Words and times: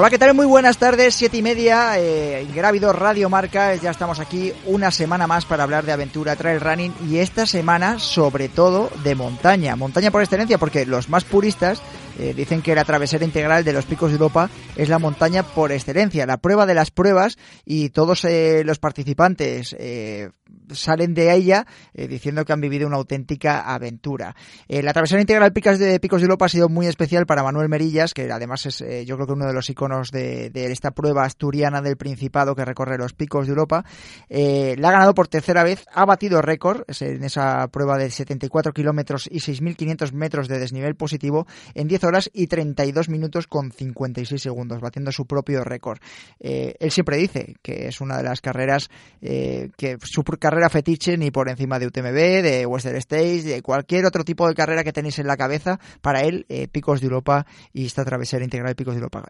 Hola, 0.00 0.08
¿qué 0.08 0.18
tal? 0.18 0.32
Muy 0.32 0.46
buenas 0.46 0.78
tardes, 0.78 1.14
siete 1.14 1.36
y 1.36 1.42
media, 1.42 1.98
eh, 1.98 2.42
Ingrávido 2.48 2.90
Radio 2.90 3.28
Marca, 3.28 3.74
ya 3.74 3.90
estamos 3.90 4.18
aquí 4.18 4.50
una 4.64 4.90
semana 4.90 5.26
más 5.26 5.44
para 5.44 5.62
hablar 5.62 5.84
de 5.84 5.92
aventura 5.92 6.36
trail 6.36 6.58
running 6.58 6.94
y 7.06 7.18
esta 7.18 7.44
semana 7.44 7.98
sobre 7.98 8.48
todo 8.48 8.88
de 9.04 9.14
montaña, 9.14 9.76
montaña 9.76 10.10
por 10.10 10.22
excelencia 10.22 10.56
porque 10.56 10.86
los 10.86 11.10
más 11.10 11.24
puristas 11.24 11.82
eh, 12.18 12.34
dicen 12.34 12.62
que 12.62 12.74
la 12.74 12.84
travesera 12.84 13.24
integral 13.24 13.64
de 13.64 13.72
los 13.72 13.86
picos 13.86 14.10
de 14.10 14.14
Europa 14.14 14.50
es 14.76 14.88
la 14.88 14.98
montaña 14.98 15.42
por 15.42 15.72
excelencia, 15.72 16.26
la 16.26 16.38
prueba 16.38 16.66
de 16.66 16.74
las 16.74 16.90
pruebas 16.90 17.36
y 17.64 17.90
todos 17.90 18.24
eh, 18.24 18.62
los 18.64 18.78
participantes 18.78 19.74
eh, 19.78 20.30
salen 20.72 21.14
de 21.14 21.32
ella 21.32 21.66
diciendo 21.94 22.44
que 22.44 22.52
han 22.52 22.60
vivido 22.60 22.86
una 22.86 22.96
auténtica 22.96 23.60
aventura. 23.60 24.34
la 24.68 24.92
travesera 24.92 25.20
integral 25.20 25.52
Picas 25.52 25.78
de 25.78 25.98
Picos 26.00 26.20
de 26.20 26.24
Europa 26.24 26.46
ha 26.46 26.48
sido 26.48 26.68
muy 26.68 26.86
especial 26.86 27.26
para 27.26 27.42
Manuel 27.42 27.68
Merillas, 27.68 28.14
que 28.14 28.30
además 28.30 28.66
es 28.66 28.84
yo 29.06 29.16
creo 29.16 29.26
que 29.26 29.32
uno 29.32 29.46
de 29.46 29.52
los 29.52 29.68
iconos 29.70 30.10
de, 30.10 30.50
esta 30.54 30.92
prueba 30.92 31.24
asturiana 31.24 31.82
del 31.82 31.96
Principado 31.96 32.54
que 32.54 32.64
recorre 32.64 32.98
los 32.98 33.12
picos 33.12 33.46
de 33.46 33.50
Europa. 33.50 33.84
la 34.28 34.88
ha 34.88 34.92
ganado 34.92 35.14
por 35.14 35.28
tercera 35.28 35.62
vez, 35.62 35.84
ha 35.92 36.04
batido 36.04 36.42
récord 36.42 36.82
en 37.00 37.24
esa 37.24 37.66
prueba 37.68 37.98
de 37.98 38.10
74 38.10 38.72
kilómetros 38.72 39.28
y 39.30 39.38
6.500 39.38 40.12
metros 40.12 40.48
de 40.48 40.58
desnivel 40.58 40.94
positivo 40.96 41.46
en 41.74 41.88
10 41.88 41.99
horas 42.04 42.30
y 42.32 42.46
32 42.46 43.08
minutos 43.08 43.46
con 43.46 43.72
56 43.72 44.40
segundos, 44.40 44.80
batiendo 44.80 45.12
su 45.12 45.26
propio 45.26 45.64
récord. 45.64 45.98
Eh, 46.38 46.74
él 46.78 46.90
siempre 46.90 47.16
dice 47.16 47.56
que 47.62 47.88
es 47.88 48.00
una 48.00 48.16
de 48.16 48.22
las 48.22 48.40
carreras 48.40 48.88
eh, 49.22 49.70
que 49.76 49.98
su 50.02 50.22
carrera 50.22 50.68
fetiche 50.68 51.16
ni 51.16 51.30
por 51.30 51.48
encima 51.48 51.78
de 51.78 51.86
UTMB, 51.86 52.42
de 52.42 52.66
Western 52.66 52.96
States, 52.96 53.44
de 53.44 53.62
cualquier 53.62 54.06
otro 54.06 54.24
tipo 54.24 54.48
de 54.48 54.54
carrera 54.54 54.84
que 54.84 54.92
tenéis 54.92 55.18
en 55.18 55.26
la 55.26 55.36
cabeza. 55.36 55.78
Para 56.00 56.20
él, 56.22 56.46
eh, 56.48 56.68
Picos 56.68 57.00
de 57.00 57.06
Europa 57.06 57.46
y 57.72 57.86
esta 57.86 58.04
travesera 58.04 58.44
integral 58.44 58.74
Picos 58.74 58.94
de 58.94 59.00
Europa. 59.00 59.26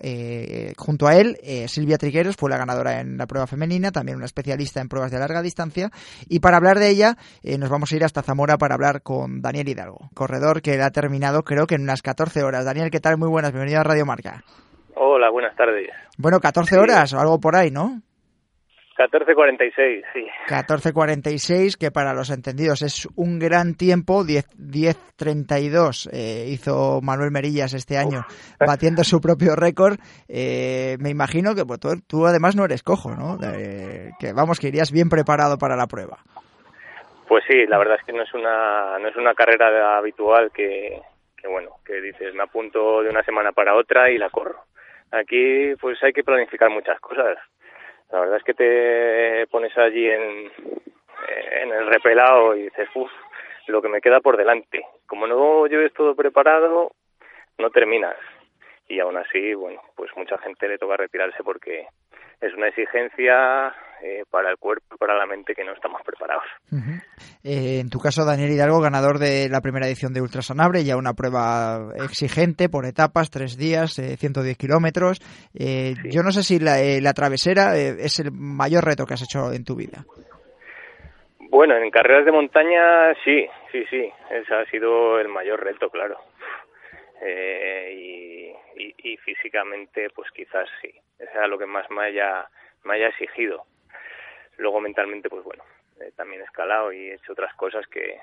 junto 0.77 1.07
a 1.07 1.17
él, 1.17 1.39
Silvia 1.69 1.99
Trigueros 1.99 2.37
fue 2.37 2.51
la 2.51 2.57
ganadora 2.57 3.01
en 3.01 3.17
la 3.17 3.27
prueba 3.27 3.47
femenina, 3.47 3.93
también 3.93 4.17
una 4.17 4.27
especialista 4.27 4.81
en 4.81 4.89
pruebas 4.89 5.11
de 5.11 5.19
larga 5.19 5.43
distancia. 5.43 5.91
Y 6.29 6.41
para 6.41 6.57
hablar 6.57 6.79
de 6.79 6.89
ella, 6.89 7.17
nos 7.43 7.69
vamos 7.69 7.93
a 7.93 7.97
ir 7.97 8.05
hasta 8.05 8.23
Zamora 8.23 8.59
para 8.59 8.75
hablar 8.75 9.03
con 9.03 9.41
Daniel 9.41 9.69
Hidalgo, 9.69 10.11
corredor 10.15 10.63
que 10.63 10.81
ha 10.81 10.91
terminado 10.91 11.43
creo 11.43 11.67
que 11.67 11.75
en 11.75 11.83
unas 11.83 12.03
14 12.03 12.43
horas. 12.43 12.60
Daniel, 12.65 12.91
¿qué 12.91 13.01
tal? 13.01 13.17
Muy 13.19 13.29
buenas, 13.29 13.53
bienvenido 13.53 13.81
a 13.81 13.85
Radio 13.85 14.07
Marca. 14.07 14.43
Hola, 14.95 15.31
buenas 15.31 15.57
tardes. 15.57 15.91
Bueno, 16.19 16.41
14 16.41 16.79
horas 16.79 17.13
o 17.15 17.21
algo 17.21 17.41
por 17.41 17.57
ahí, 17.57 17.71
¿no? 17.71 18.03
14.46, 19.01 20.03
sí. 20.13 20.27
14.46, 20.47 21.79
que 21.79 21.91
para 21.91 22.13
los 22.13 22.29
entendidos 22.29 22.83
es 22.83 23.09
un 23.17 23.39
gran 23.39 23.75
tiempo, 23.75 24.25
10.32 24.25 26.11
eh, 26.13 26.45
hizo 26.49 27.01
Manuel 27.03 27.31
Merillas 27.31 27.73
este 27.73 27.97
año, 27.97 28.27
batiendo 28.59 29.03
su 29.03 29.23
propio 29.23 29.57
récord. 29.57 29.97
Eh, 30.29 30.99
me 31.01 31.09
imagino 31.09 31.55
que 31.55 31.65
pues, 31.65 31.81
tú, 32.07 32.27
además 32.27 32.57
no 32.57 32.67
eres 32.67 32.83
cojo, 32.83 33.15
¿no? 33.15 33.39
que 33.39 34.33
vamos, 34.35 34.61
que 34.61 34.69
irías 34.69 34.93
bien 34.93 35.09
preparado 35.09 35.57
para 35.57 35.77
la 35.77 35.87
prueba. 35.87 36.19
Pues 37.27 37.43
sí, 37.49 37.65
la 37.69 37.79
verdad 37.79 37.97
es 37.99 38.05
que 38.05 38.13
no 38.13 38.23
es 38.23 38.35
una, 38.35 38.99
no 38.99 39.09
es 39.09 39.17
una 39.17 39.33
carrera 39.35 39.97
habitual 39.97 40.51
que, 40.53 41.01
que 41.41 41.49
bueno, 41.49 41.77
que 41.85 42.01
dices, 42.01 42.35
me 42.35 42.43
apunto 42.43 43.03
de 43.03 43.11
una 43.11 43.23
semana 43.23 43.53
para 43.53 43.75
otra 43.75 44.11
y 44.11 44.19
la 44.19 44.31
corro. 44.31 44.65
Aquí 45.11 45.75
pues 45.81 46.03
hay 46.03 46.13
que 46.13 46.25
planificar 46.25 46.71
muchas 46.71 47.01
cosas. 47.01 47.39
La 48.13 48.21
verdad 48.21 48.37
es 48.37 48.45
que 48.45 48.55
te 48.55 49.47
pones 49.49 49.77
allí 49.79 50.09
en, 50.09 50.53
en 51.63 51.73
el 51.73 51.87
repelado 51.87 52.57
y 52.57 52.65
dices, 52.65 52.89
uff, 52.95 53.11
lo 53.67 53.81
que 53.81 53.89
me 53.89 54.01
queda 54.01 54.21
por 54.21 54.37
delante. 54.37 54.85
Como 55.07 55.27
no 55.27 55.67
lleves 55.67 55.93
todo 55.93 56.15
preparado, 56.15 56.93
no 57.59 57.71
terminas. 57.71 58.17
Y 58.89 58.99
aún 58.99 59.17
así, 59.17 59.55
bueno, 59.55 59.81
pues 59.95 60.11
mucha 60.17 60.37
gente 60.39 60.69
le 60.69 60.79
toca 60.79 60.97
retirarse 60.97 61.43
porque 61.45 61.87
es 62.41 62.55
una 62.55 62.69
exigencia 62.69 63.75
eh, 64.03 64.25
para 64.31 64.51
el 64.51 64.57
cuerpo 64.57 64.95
y 64.95 64.97
para 64.97 65.15
la 65.15 65.27
mente 65.27 65.55
que 65.55 65.63
no 65.63 65.73
estamos 65.73 66.01
preparados. 66.03 66.45
Eh, 67.45 67.81
en 67.81 67.91
tu 67.91 67.99
caso, 67.99 68.25
Daniel 68.25 68.51
Hidalgo, 68.51 68.81
ganador 68.81 69.19
de 69.19 69.49
la 69.51 69.61
primera 69.61 69.87
edición 69.87 70.15
de 70.15 70.23
Ultrasanabre, 70.23 70.85
ya 70.85 70.97
una 70.97 71.13
prueba 71.13 71.93
exigente 71.97 72.71
por 72.71 72.87
etapas, 72.87 73.31
tres 73.31 73.59
días, 73.59 73.95
110 73.95 74.55
eh, 74.55 74.57
kilómetros. 74.59 75.21
Yo 75.53 76.23
no 76.23 76.31
sé 76.31 76.43
si 76.43 76.59
la, 76.59 77.13
travesera 77.13 77.77
es 77.77 78.21
el 78.21 78.33
mayor 78.33 78.87
reto 78.87 79.05
que 79.05 79.15
has 79.15 79.23
hecho 79.23 79.53
en 79.53 79.65
tu 79.65 79.77
vida. 79.77 80.05
Bueno, 81.51 81.77
en 81.77 81.91
carreras 81.91 82.25
de 82.25 82.33
montaña 82.33 83.13
sí, 83.23 83.47
sí, 83.71 83.85
sí, 83.91 84.11
ese 84.31 84.55
ha 84.55 84.65
sido 84.71 85.21
el 85.21 85.29
mayor 85.29 85.63
reto, 85.63 85.91
claro. 85.91 86.17
y, 87.93 88.55
y, 88.77 89.17
físicamente, 89.19 90.09
pues 90.15 90.31
quizás 90.31 90.67
sí, 90.81 90.91
ese 91.21 91.33
era 91.33 91.47
lo 91.47 91.59
que 91.59 91.67
más 91.67 91.89
me 91.91 92.05
haya, 92.05 92.49
me 92.85 92.95
haya 92.95 93.09
exigido 93.09 93.65
luego 94.61 94.81
mentalmente, 94.81 95.29
pues 95.29 95.43
bueno, 95.43 95.65
eh, 96.01 96.13
también 96.17 96.43
he 96.43 96.45
escalado 96.45 96.93
y 96.93 97.11
he 97.11 97.15
hecho 97.15 97.33
otras 97.33 97.55
cosas 97.55 97.87
que, 97.89 98.19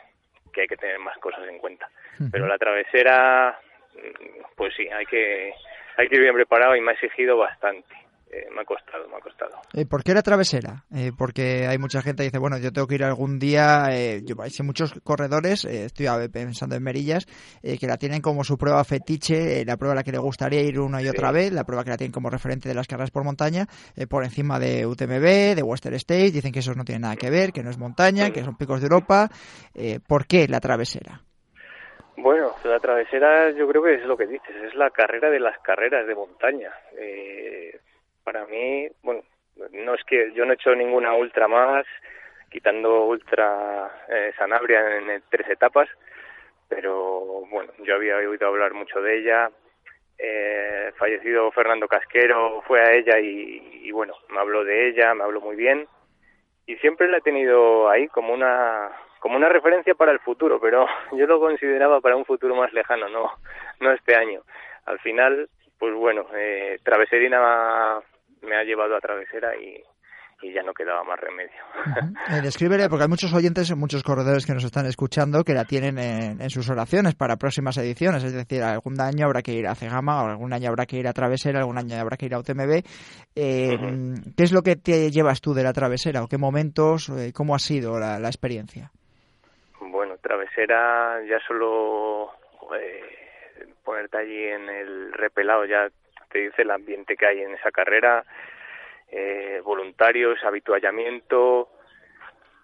que 0.53 0.61
hay 0.61 0.67
que 0.67 0.77
tener 0.77 0.99
más 0.99 1.17
cosas 1.17 1.47
en 1.47 1.59
cuenta. 1.59 1.89
Pero 2.31 2.47
la 2.47 2.57
travesera, 2.57 3.59
mm, 3.93 4.55
pues 4.55 4.73
sí, 4.75 4.87
hay 4.87 5.05
que, 5.05 5.53
hay 5.97 6.07
que 6.07 6.15
ir 6.15 6.21
bien 6.21 6.35
preparado 6.35 6.75
y 6.75 6.81
me 6.81 6.91
ha 6.91 6.93
exigido 6.93 7.37
bastante. 7.37 7.93
Eh, 8.29 8.47
me 8.53 8.61
ha 8.61 8.65
costado, 8.65 9.07
me 9.07 9.15
ha 9.15 9.19
costado. 9.19 9.51
Eh, 9.73 9.85
¿Por 9.85 10.03
qué 10.03 10.13
la 10.13 10.21
travesera? 10.21 10.83
Eh, 10.93 11.11
porque 11.17 11.65
hay 11.65 11.77
mucha 11.77 12.01
gente 12.01 12.23
que 12.23 12.29
dice, 12.29 12.39
bueno, 12.39 12.57
yo 12.57 12.73
tengo 12.73 12.85
que 12.85 12.95
ir 12.95 13.03
algún 13.03 13.39
día, 13.39 13.87
yo 14.23 14.35
hay 14.41 14.51
muchos 14.63 14.93
corredores, 15.03 15.63
estoy 15.63 16.07
pensando 16.29 16.75
en 16.75 16.83
Merillas, 16.83 17.25
que 17.61 17.87
la 17.87 17.97
tienen 17.97 18.21
como 18.21 18.43
su 18.43 18.57
prueba 18.57 18.83
fetiche, 18.83 19.63
la 19.65 19.77
prueba 19.77 19.93
a 19.93 19.95
la 19.95 20.03
que 20.03 20.11
le 20.11 20.17
gustaría 20.17 20.61
ir 20.61 20.79
una 20.79 21.01
y 21.01 21.07
otra 21.07 21.31
vez, 21.31 21.53
la 21.53 21.63
prueba 21.63 21.83
que 21.83 21.91
la 21.91 21.97
tienen 21.97 22.11
como 22.11 22.29
referente 22.29 22.67
de 22.67 22.75
las 22.75 22.87
carreras 22.87 23.11
por 23.11 23.23
montaña, 23.23 23.65
por 24.09 24.23
encima 24.23 24.59
de 24.59 24.85
UTMB, 24.85 25.55
de 25.55 25.63
Western 25.63 25.95
States, 25.95 26.33
dicen 26.33 26.51
que 26.51 26.59
eso 26.59 26.73
no 26.73 26.83
tiene 26.83 26.99
nada 26.99 27.15
que 27.15 27.29
ver, 27.29 27.51
que 27.51 27.63
no 27.63 27.69
es 27.69 27.77
montaña, 27.77 28.31
que 28.31 28.43
son 28.43 28.57
picos 28.57 28.81
de 28.81 28.87
Europa. 28.87 29.29
¿Por 30.07 30.27
qué 30.27 30.47
la 30.47 30.59
travesera? 30.59 31.21
Bueno, 32.17 32.55
la 32.63 32.79
travesera 32.79 33.51
yo 33.51 33.67
creo 33.67 33.83
que 33.83 33.93
es 33.95 34.05
lo 34.05 34.17
que 34.17 34.25
dices, 34.25 34.55
es 34.63 34.73
la 34.75 34.89
carrera 34.89 35.29
de 35.29 35.39
las 35.39 35.59
carreras 35.59 36.07
de 36.07 36.15
montaña. 36.15 36.71
Eh, 36.97 37.79
para 38.27 38.45
mí, 38.45 38.89
bueno, 39.03 39.23
no 39.71 39.93
es 39.93 40.03
que 40.03 40.33
yo 40.33 40.43
no 40.43 40.51
he 40.51 40.55
hecho 40.55 40.75
ninguna 40.75 41.13
ultra 41.13 41.47
más, 41.47 41.85
quitando 42.51 43.05
ultra 43.05 44.03
eh, 44.09 44.33
Sanabria 44.37 44.97
en, 44.97 45.23
tres 45.29 45.49
etapas, 45.49 45.87
pero 46.67 47.45
bueno, 47.49 47.71
yo 47.85 47.95
había 47.95 48.17
oído 48.17 48.45
hablar 48.45 48.73
mucho 48.73 49.01
de 49.01 49.19
ella. 49.19 49.49
Eh, 50.17 50.91
fallecido 50.97 51.49
Fernando 51.53 51.87
Casquero 51.87 52.61
fue 52.67 52.81
a 52.81 52.91
ella 52.91 53.17
y, 53.17 53.79
y, 53.83 53.91
bueno, 53.91 54.13
me 54.27 54.39
habló 54.39 54.65
de 54.65 54.89
ella, 54.89 55.13
me 55.13 55.23
habló 55.23 55.39
muy 55.39 55.55
bien 55.55 55.87
y 56.65 56.75
siempre 56.79 57.07
la 57.07 57.19
he 57.19 57.21
tenido 57.21 57.89
ahí 57.89 58.09
como 58.09 58.33
una 58.33 58.91
como 59.19 59.37
una 59.37 59.47
referencia 59.47 59.95
para 59.95 60.11
el 60.11 60.19
futuro, 60.19 60.59
pero 60.59 60.85
yo 61.13 61.27
lo 61.27 61.39
consideraba 61.39 62.01
para 62.01 62.17
un 62.17 62.25
futuro 62.25 62.55
más 62.55 62.73
lejano, 62.73 63.07
no 63.07 63.31
no 63.79 63.93
este 63.93 64.15
año. 64.15 64.41
Al 64.85 64.99
final, 64.99 65.47
pues 65.79 65.93
bueno, 65.93 66.27
eh, 66.35 66.77
Traveserina 66.83 68.01
me 68.41 68.55
ha 68.55 68.63
llevado 68.63 68.95
a 68.95 68.99
travesera 68.99 69.55
y, 69.55 69.83
ya 70.53 70.61
no 70.61 70.71
quedaba 70.71 71.03
más 71.03 71.19
remedio. 71.19 71.57
Uh 71.75 72.41
descríbele, 72.43 72.89
porque 72.89 73.03
hay 73.03 73.09
muchos 73.09 73.33
oyentes, 73.33 73.75
muchos 73.75 74.03
corredores 74.03 74.45
que 74.45 74.53
nos 74.53 74.63
están 74.63 74.85
escuchando 74.85 75.43
que 75.43 75.55
la 75.55 75.65
tienen 75.65 75.97
en, 75.97 76.49
sus 76.51 76.69
oraciones 76.69 77.15
para 77.15 77.37
próximas 77.37 77.75
ediciones. 77.77 78.23
Es 78.23 78.33
decir, 78.33 78.61
algún 78.61 79.01
año 79.01 79.25
habrá 79.25 79.41
que 79.41 79.53
ir 79.53 79.65
a 79.65 79.73
Cegama, 79.73 80.21
algún 80.29 80.53
año 80.53 80.69
habrá 80.69 80.85
que 80.85 80.97
ir 80.97 81.07
a 81.07 81.13
Travesera, 81.13 81.59
algún 81.59 81.79
año 81.79 81.99
habrá 81.99 82.17
que 82.17 82.27
ir 82.27 82.35
a 82.35 82.39
UTMB. 82.39 82.83
Eh, 83.35 83.77
¿Qué 84.37 84.43
es 84.43 84.53
lo 84.53 84.61
que 84.61 84.75
te 84.75 85.09
llevas 85.09 85.41
tú 85.41 85.55
de 85.55 85.63
la 85.63 85.73
Travesera 85.73 86.23
o 86.23 86.27
qué 86.27 86.37
momentos, 86.37 87.09
eh, 87.09 87.31
cómo 87.33 87.55
ha 87.55 87.59
sido 87.59 87.99
la, 87.99 88.17
experiencia? 88.19 88.91
Bueno, 89.81 90.17
Travesera 90.21 91.19
ya 91.27 91.39
solo 91.47 92.31
eh, 92.79 93.17
ponerte 93.83 94.17
allí 94.17 94.43
en 94.43 94.69
el 94.69 95.13
repelado 95.13 95.65
ya 95.65 95.87
te 96.29 96.39
dice 96.39 96.61
el 96.61 96.71
ambiente 96.71 97.15
que 97.15 97.25
hay 97.25 97.41
en 97.41 97.53
esa 97.53 97.71
carrera, 97.71 98.23
eh, 99.09 99.61
voluntarios, 99.63 100.43
habituallamiento 100.43 101.69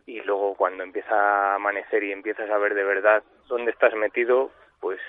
y 0.05 0.21
luego 0.21 0.55
cuando 0.55 0.83
empieza 0.83 1.15
a 1.15 1.55
amanecer 1.55 2.03
y 2.03 2.11
empiezas 2.11 2.49
a 2.49 2.57
ver 2.57 2.73
de 2.73 2.83
verdad 2.83 3.23
dónde 3.47 3.71
estás 3.71 3.93
metido, 3.95 4.51
pues, 4.79 4.99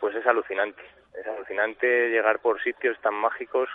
pues 0.00 0.14
es 0.16 0.26
alucinante. 0.26 0.82
es 1.14 1.26
alucinante 1.26 2.08
llegar 2.08 2.40
por 2.40 2.62
sitios 2.62 2.98
tan 3.00 3.14
mágicos. 3.14 3.68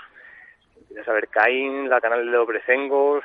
Empiezas 0.78 1.08
a 1.08 1.14
ver 1.14 1.28
Caín, 1.30 1.90
la 1.90 2.02
canal 2.02 2.30
de 2.30 2.38
Obrecengos, 2.38 3.24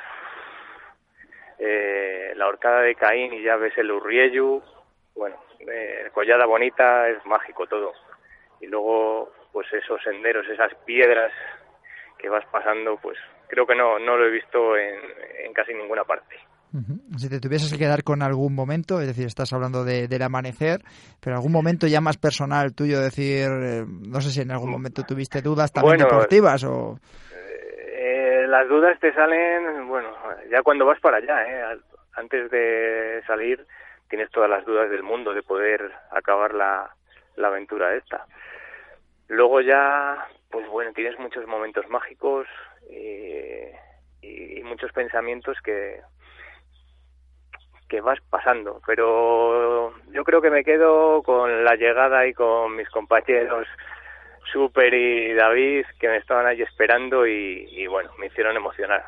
eh, 1.59 2.33
la 2.35 2.47
horcada 2.47 2.81
de 2.81 2.95
Caín 2.95 3.33
y 3.33 3.41
ya 3.43 3.55
ves 3.55 3.77
el 3.77 3.91
Urrieyu. 3.91 4.61
Bueno, 5.15 5.37
eh, 5.59 6.09
Collada 6.13 6.45
Bonita 6.45 7.09
es 7.09 7.25
mágico 7.25 7.67
todo. 7.67 7.93
Y 8.61 8.67
luego, 8.67 9.31
pues 9.51 9.67
esos 9.73 10.01
senderos, 10.03 10.47
esas 10.47 10.73
piedras 10.85 11.31
que 12.17 12.29
vas 12.29 12.45
pasando, 12.51 12.97
pues 13.01 13.17
creo 13.47 13.65
que 13.65 13.75
no, 13.75 13.99
no 13.99 14.17
lo 14.17 14.27
he 14.27 14.31
visto 14.31 14.77
en 14.77 15.53
casi 15.53 15.73
ninguna 15.73 16.03
parte. 16.03 16.37
Si 17.17 17.27
te 17.27 17.41
tuvieses 17.41 17.69
que 17.73 17.79
quedar 17.79 18.01
con 18.01 18.21
algún 18.21 18.55
momento, 18.55 19.01
es 19.01 19.07
decir, 19.07 19.25
estás 19.25 19.51
hablando 19.51 19.83
de, 19.83 20.07
del 20.07 20.21
amanecer, 20.21 20.79
pero 21.19 21.35
algún 21.35 21.51
momento 21.51 21.85
ya 21.85 21.99
más 21.99 22.17
personal 22.17 22.73
tuyo, 22.73 23.01
decir, 23.01 23.49
eh, 23.51 23.83
no 23.85 24.21
sé 24.21 24.29
si 24.29 24.41
en 24.41 24.51
algún 24.51 24.71
momento 24.71 25.03
tuviste 25.03 25.41
dudas 25.41 25.73
también 25.73 25.97
deportivas 25.97 26.63
o... 26.63 26.97
Eh, 27.33 28.45
las 28.47 28.69
dudas 28.69 28.97
te 29.01 29.13
salen, 29.13 29.85
bueno, 29.89 30.11
ya 30.49 30.61
cuando 30.61 30.85
vas 30.85 30.99
para 31.01 31.17
allá, 31.17 31.43
¿eh? 31.43 31.77
antes 32.13 32.49
de 32.49 33.21
salir 33.27 33.65
tienes 34.09 34.29
todas 34.31 34.49
las 34.49 34.65
dudas 34.65 34.89
del 34.89 35.03
mundo 35.03 35.33
de 35.33 35.43
poder 35.43 35.91
acabar 36.11 36.53
la, 36.53 36.89
la 37.35 37.47
aventura 37.49 37.95
esta. 37.95 38.25
Luego 39.31 39.61
ya, 39.61 40.27
pues 40.49 40.67
bueno, 40.67 40.91
tienes 40.91 41.17
muchos 41.17 41.47
momentos 41.47 41.87
mágicos 41.87 42.47
y, 42.89 44.57
y 44.57 44.61
muchos 44.63 44.91
pensamientos 44.91 45.57
que, 45.63 46.01
que 47.87 48.01
vas 48.01 48.19
pasando, 48.29 48.81
pero 48.85 49.93
yo 50.11 50.25
creo 50.25 50.41
que 50.41 50.49
me 50.49 50.65
quedo 50.65 51.23
con 51.23 51.63
la 51.63 51.75
llegada 51.75 52.27
y 52.27 52.33
con 52.33 52.75
mis 52.75 52.89
compañeros 52.89 53.67
Super 54.51 54.93
y 54.93 55.33
David 55.33 55.85
que 55.97 56.09
me 56.09 56.17
estaban 56.17 56.45
ahí 56.45 56.61
esperando 56.61 57.25
y, 57.25 57.87
bueno, 57.87 58.11
me 58.17 58.25
hicieron 58.25 58.57
emocionar. 58.57 59.05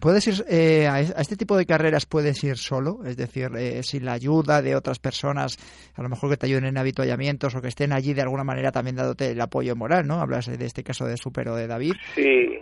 ¿Puedes 0.00 0.26
ir 0.28 0.44
eh, 0.48 0.86
a 0.86 1.00
este 1.00 1.36
tipo 1.36 1.56
de 1.56 1.66
carreras 1.66 2.06
puedes 2.06 2.42
ir 2.44 2.56
solo? 2.56 3.00
Es 3.04 3.16
decir, 3.16 3.50
eh, 3.56 3.82
sin 3.82 4.04
la 4.04 4.12
ayuda 4.12 4.62
de 4.62 4.76
otras 4.76 4.98
personas, 4.98 5.56
a 5.96 6.02
lo 6.02 6.08
mejor 6.08 6.30
que 6.30 6.36
te 6.36 6.46
ayuden 6.46 6.66
en 6.66 6.78
habituallamientos 6.78 7.54
o 7.54 7.62
que 7.62 7.68
estén 7.68 7.92
allí 7.92 8.14
de 8.14 8.22
alguna 8.22 8.44
manera 8.44 8.70
también 8.70 8.96
dándote 8.96 9.30
el 9.30 9.40
apoyo 9.40 9.74
moral, 9.74 10.06
¿no? 10.06 10.20
Hablas 10.20 10.46
de 10.46 10.64
este 10.64 10.84
caso 10.84 11.06
de 11.06 11.16
Super 11.16 11.48
o 11.48 11.56
de 11.56 11.66
David. 11.66 11.94
Sí. 12.14 12.58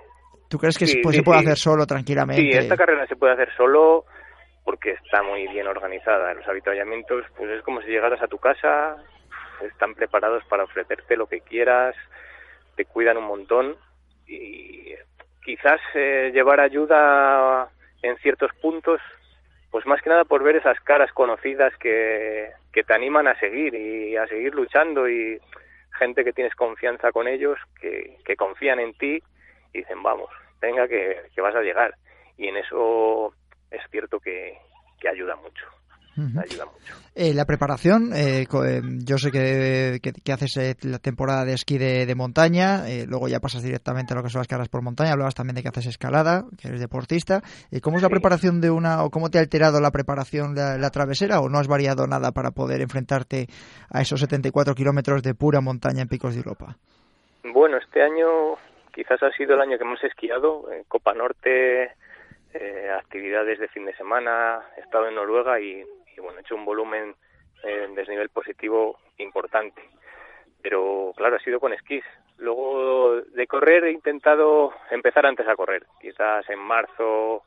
¿Tú 0.48 0.58
crees 0.58 0.78
que 0.78 0.86
se 0.86 1.00
puede 1.00 1.20
hacer 1.40 1.56
solo 1.56 1.86
tranquilamente? 1.86 2.42
Sí, 2.42 2.56
esta 2.56 2.76
carrera 2.76 3.06
se 3.06 3.16
puede 3.16 3.32
hacer 3.32 3.48
solo 3.56 4.04
porque 4.64 4.92
está 4.92 5.22
muy 5.22 5.46
bien 5.48 5.66
organizada. 5.66 6.32
Los 6.34 6.46
habituallamientos, 6.48 7.24
pues 7.36 7.50
es 7.50 7.62
como 7.62 7.82
si 7.82 7.88
llegaras 7.88 8.22
a 8.22 8.28
tu 8.28 8.38
casa, 8.38 8.96
están 9.62 9.94
preparados 9.94 10.44
para 10.46 10.64
ofrecerte 10.64 11.16
lo 11.16 11.26
que 11.26 11.40
quieras, 11.40 11.94
te 12.76 12.84
cuidan 12.84 13.18
un 13.18 13.24
montón 13.24 13.76
y 14.26 14.92
quizás 15.44 15.80
eh, 15.94 16.30
llevar 16.32 16.60
ayuda 16.60 17.68
en 18.02 18.16
ciertos 18.18 18.50
puntos, 18.60 19.00
pues 19.70 19.86
más 19.86 20.00
que 20.02 20.10
nada 20.10 20.24
por 20.24 20.42
ver 20.42 20.56
esas 20.56 20.78
caras 20.80 21.12
conocidas 21.12 21.72
que, 21.78 22.50
te 22.72 22.92
animan 22.92 23.28
a 23.28 23.38
seguir 23.38 23.74
y 23.74 24.16
a 24.16 24.26
seguir 24.26 24.54
luchando 24.54 25.08
y 25.08 25.38
gente 25.98 26.24
que 26.24 26.32
tienes 26.32 26.54
confianza 26.54 27.12
con 27.12 27.28
ellos, 27.28 27.56
que, 27.80 28.16
que 28.24 28.36
confían 28.36 28.80
en 28.80 28.94
ti 28.94 29.22
y 29.72 29.78
dicen, 29.78 30.02
vamos, 30.02 30.28
venga 30.60 30.88
que 30.88 31.40
vas 31.40 31.54
a 31.54 31.62
llegar. 31.62 31.94
Y 32.36 32.48
en 32.48 32.56
eso 32.56 33.32
es 33.70 33.82
cierto 33.90 34.20
que, 34.20 34.58
ayuda 35.10 35.36
mucho. 35.36 35.66
Ayuda 36.16 36.66
mucho. 36.66 36.94
Eh, 37.16 37.32
la 37.32 37.44
preparación, 37.44 38.12
eh, 38.12 38.42
eh, 38.42 38.80
yo 39.04 39.18
sé 39.18 39.30
que, 39.30 40.00
que, 40.02 40.32
haces 40.32 40.56
la 40.84 40.98
temporada 40.98 41.44
de 41.44 41.52
esquí 41.52 41.78
de, 41.78 42.12
montaña, 42.16 42.82
luego 43.06 43.28
ya 43.28 43.38
pasas 43.38 43.62
directamente 43.62 44.12
a 44.12 44.16
lo 44.16 44.22
que 44.22 44.30
son 44.30 44.40
las 44.40 44.48
carreras 44.48 44.68
por 44.68 44.82
montaña, 44.82 45.12
hablabas 45.12 45.34
también 45.34 45.54
de 45.54 45.62
que 45.62 45.68
haces 45.68 45.86
escalada, 45.86 46.44
que 46.60 46.68
eres 46.68 46.80
deportista. 46.80 47.40
¿Cómo 47.82 47.98
es 47.98 48.02
la 48.02 48.08
preparación 48.08 48.60
de 48.60 48.70
una, 48.70 49.04
o 49.04 49.10
cómo 49.10 49.30
te 49.30 49.38
ha 49.38 49.42
alterado 49.42 49.80
la 49.80 49.92
preparación 49.92 50.54
de 50.54 50.78
la, 50.78 50.90
travesera, 50.90 51.38
o 51.40 51.48
no 51.48 51.58
has 51.58 51.68
variado 51.68 52.06
nada 52.08 52.32
para 52.32 52.50
poder 52.50 52.80
enfrentarte 52.80 53.46
a 53.90 54.00
esos 54.00 54.18
74 54.20 54.74
kilómetros 54.74 55.22
de 55.22 55.34
pura 55.34 55.60
montaña 55.60 56.02
en 56.02 56.08
Picos 56.08 56.34
de 56.34 56.40
Europa? 56.40 56.76
Bueno, 57.44 57.76
este 57.76 58.02
año 58.02 58.56
quizás 58.92 59.22
ha 59.22 59.30
sido 59.36 59.54
el 59.54 59.60
año 59.60 59.78
que 59.78 59.84
hemos 59.84 60.02
esquiado. 60.02 60.72
En 60.72 60.82
Copa 60.84 61.14
Norte 61.14 61.92
eh, 62.54 62.88
actividades 62.96 63.58
de 63.58 63.66
fin 63.66 63.84
de 63.84 63.96
semana, 63.96 64.62
he 64.76 64.80
estado 64.80 65.08
en 65.08 65.16
Noruega 65.16 65.58
y, 65.60 65.84
bueno, 66.20 66.38
he 66.38 66.42
hecho 66.42 66.54
un 66.54 66.64
volumen 66.64 67.14
eh, 67.62 67.88
desnivel 67.94 68.28
positivo 68.28 68.98
importante. 69.18 69.82
Pero 70.62 71.12
claro, 71.16 71.36
ha 71.36 71.40
sido 71.40 71.60
con 71.60 71.72
esquís. 71.72 72.04
Luego 72.38 73.20
de 73.20 73.46
correr 73.46 73.84
he 73.84 73.92
intentado 73.92 74.72
empezar 74.90 75.26
antes 75.26 75.46
a 75.46 75.56
correr. 75.56 75.86
Quizás 76.00 76.48
en 76.48 76.58
marzo, 76.58 77.42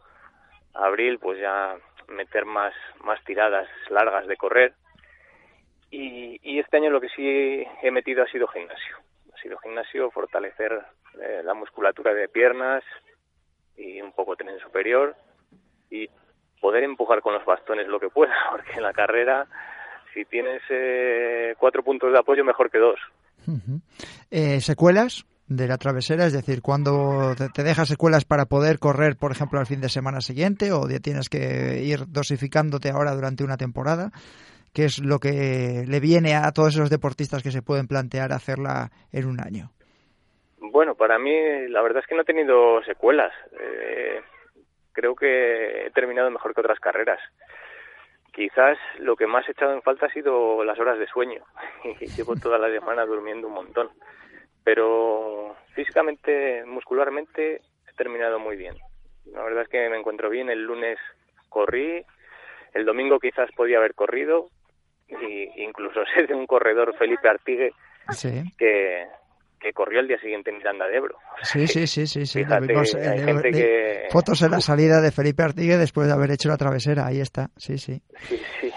abril, 0.74 1.20
pues 1.20 1.40
ya 1.40 1.76
meter 2.08 2.46
más, 2.46 2.74
más 3.04 3.24
tiradas 3.24 3.68
largas 3.90 4.28
de 4.28 4.38
correr. 4.38 4.74
Y, 5.90 6.40
y 6.44 6.60
este 6.60 6.78
año 6.78 6.90
lo 6.90 7.02
que 7.02 7.10
sí 7.10 7.66
he 7.82 7.92
metido 7.92 8.24
ha 8.24 8.28
sido 8.28 8.48
gimnasio. 8.48 8.98
Ha 9.34 9.38
sido 9.42 9.58
gimnasio, 9.60 10.12
fortalecer 10.12 10.82
eh, 11.22 11.42
la 11.44 11.54
musculatura 11.54 12.14
de 12.14 12.28
piernas, 12.28 12.84
y 13.78 14.02
un 14.02 14.12
poco 14.12 14.36
tren 14.36 14.60
superior 14.60 15.16
y 15.90 16.10
poder 16.60 16.84
empujar 16.84 17.22
con 17.22 17.34
los 17.34 17.46
bastones 17.46 17.88
lo 17.88 18.00
que 18.00 18.10
pueda, 18.10 18.34
porque 18.52 18.74
en 18.76 18.84
la 18.84 18.94
carrera 18.94 19.48
si 20.14 20.26
tienes 20.26 20.62
eh, 20.70 21.54
cuatro 21.60 21.84
puntos 21.84 22.12
de 22.12 22.20
apoyo 22.20 22.44
mejor 22.44 22.72
que 22.72 22.80
dos. 22.80 23.00
Eh, 24.32 24.60
¿Secuelas? 24.62 25.26
de 25.48 25.68
la 25.68 25.78
travesera, 25.78 26.26
es 26.26 26.34
decir, 26.34 26.62
cuando 26.62 27.34
te, 27.54 27.64
dejas 27.64 27.88
secuelas 27.88 28.26
para 28.26 28.46
poder 28.46 28.80
correr, 28.80 29.16
por 29.16 29.32
ejemplo, 29.32 29.60
al 29.60 29.66
fin 29.66 29.80
de 29.80 29.88
semana 29.88 30.20
siguiente, 30.20 30.74
o 30.74 30.88
tienes 31.02 31.30
que 31.30 31.82
ir 31.84 32.00
dosificándote 32.08 32.90
ahora 32.90 33.16
durante 33.16 33.46
una 33.46 33.56
temporada, 33.56 34.12
¿qué 34.74 34.86
es 34.86 35.00
lo 35.00 35.20
que 35.20 35.86
le 35.88 36.00
viene 36.00 36.36
a 36.36 36.52
todos 36.52 36.76
esos 36.76 36.90
deportistas 36.90 37.44
que 37.44 37.52
se 37.52 37.62
pueden 37.62 37.88
plantear 37.88 38.34
hacerla 38.34 38.92
en 39.14 39.26
un 39.26 39.40
año? 39.40 39.72
Bueno, 40.60 40.96
para 40.96 41.18
mí 41.18 41.32
la 41.70 41.82
verdad 41.82 42.02
es 42.02 42.08
que 42.08 42.16
no 42.16 42.24
he 42.24 42.26
tenido 42.26 42.84
secuelas. 42.84 43.32
Eh, 43.58 44.20
creo 44.98 45.16
que 45.16 45.86
he 45.86 45.92
terminado 45.92 46.32
mejor 46.32 46.56
que 46.56 46.62
otras 46.62 46.80
carreras. 46.80 47.20
Quizás 48.34 48.80
lo 48.98 49.16
que 49.16 49.28
más 49.28 49.48
he 49.48 49.52
echado 49.52 49.74
en 49.74 49.84
falta 49.84 50.08
ha 50.08 50.12
sido 50.12 50.64
las 50.64 50.80
horas 50.80 50.98
de 50.98 51.06
sueño. 51.06 51.44
y 52.02 52.08
llevo 52.08 52.36
toda 52.36 52.58
la 52.58 52.72
semana 52.72 53.06
durmiendo 53.06 53.48
un 53.48 53.54
montón. 53.54 53.90
Pero 54.64 55.56
físicamente, 55.76 56.64
muscularmente, 56.66 57.62
he 57.88 57.94
terminado 57.96 58.40
muy 58.40 58.58
bien. 58.58 58.76
La 59.28 59.44
verdad 59.44 59.64
es 59.64 59.70
que 59.70 59.88
me 59.88 60.00
encuentro 60.00 60.32
bien. 60.32 60.50
El 60.50 60.64
lunes 60.64 60.98
corrí, 61.48 62.04
el 62.74 62.84
domingo 62.84 63.20
quizás 63.20 63.52
podía 63.56 63.78
haber 63.78 63.94
corrido, 63.94 64.50
y 65.08 65.62
incluso 65.62 66.02
sé 66.16 66.26
de 66.26 66.34
un 66.34 66.48
corredor, 66.48 66.98
Felipe 66.98 67.30
Artigue, 67.30 67.72
que, 68.58 69.06
que 69.60 69.74
corrió 69.74 70.00
el 70.00 70.08
día 70.08 70.20
siguiente 70.20 70.50
en 70.50 70.58
Miranda 70.58 70.88
de 70.88 70.98
Ebro. 70.98 71.18
Sí, 71.42 71.68
sí, 71.68 71.88
sí, 71.88 72.08
sí, 72.08 72.26
sí. 72.26 72.42
Eh, 72.42 74.08
fotos 74.12 74.42
en 74.42 74.52
la 74.52 74.62
salida 74.62 75.02
de 75.02 75.12
Felipe 75.12 75.44
Artigue 75.44 75.78
después 75.78 76.08
de 76.08 76.14
haber 76.14 76.32
hecho 76.32 76.50
la 76.50 76.58
travesera, 76.58 77.06
ahí 77.06 77.20
está, 77.20 77.50
sí, 77.58 77.78
sí. 77.78 78.02
Sí, 78.28 78.40
sí. 78.62 78.72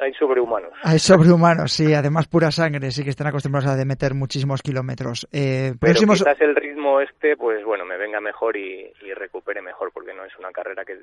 Hay 0.00 0.14
sobrehumanos. 0.14 0.72
Hay 0.82 0.98
sobrehumanos, 0.98 1.72
sí, 1.72 1.92
además 1.92 2.28
pura 2.28 2.50
sangre, 2.50 2.90
sí 2.90 3.02
que 3.02 3.10
están 3.10 3.26
acostumbrados 3.26 3.70
a 3.70 3.84
meter 3.84 4.14
muchísimos 4.14 4.62
kilómetros. 4.62 5.28
Eh, 5.32 5.74
Pero 5.80 5.94
quizás 5.94 6.40
el 6.40 6.54
ritmo 6.54 7.00
este, 7.00 7.36
pues 7.36 7.64
bueno, 7.64 7.84
me 7.84 7.96
venga 7.96 8.20
mejor 8.20 8.56
y, 8.56 8.92
recupere 9.14 9.60
mejor, 9.60 9.90
porque 9.92 10.14
no 10.14 10.24
es 10.24 10.36
una 10.38 10.50
carrera 10.52 10.84
que, 10.84 10.98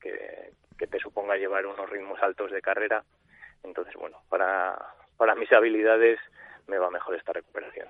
que, 0.00 0.50
que 0.78 0.86
te 0.86 0.98
suponga 0.98 1.36
llevar 1.36 1.66
unos 1.66 1.88
ritmos 1.88 2.20
altos 2.22 2.50
de 2.50 2.60
carrera. 2.60 3.04
Entonces, 3.62 3.94
bueno, 3.94 4.18
para, 4.28 4.76
para 5.16 5.34
mis 5.34 5.52
habilidades 5.52 6.18
me 6.70 6.78
va 6.78 6.90
mejor 6.90 7.16
esta 7.16 7.32
recuperación. 7.32 7.88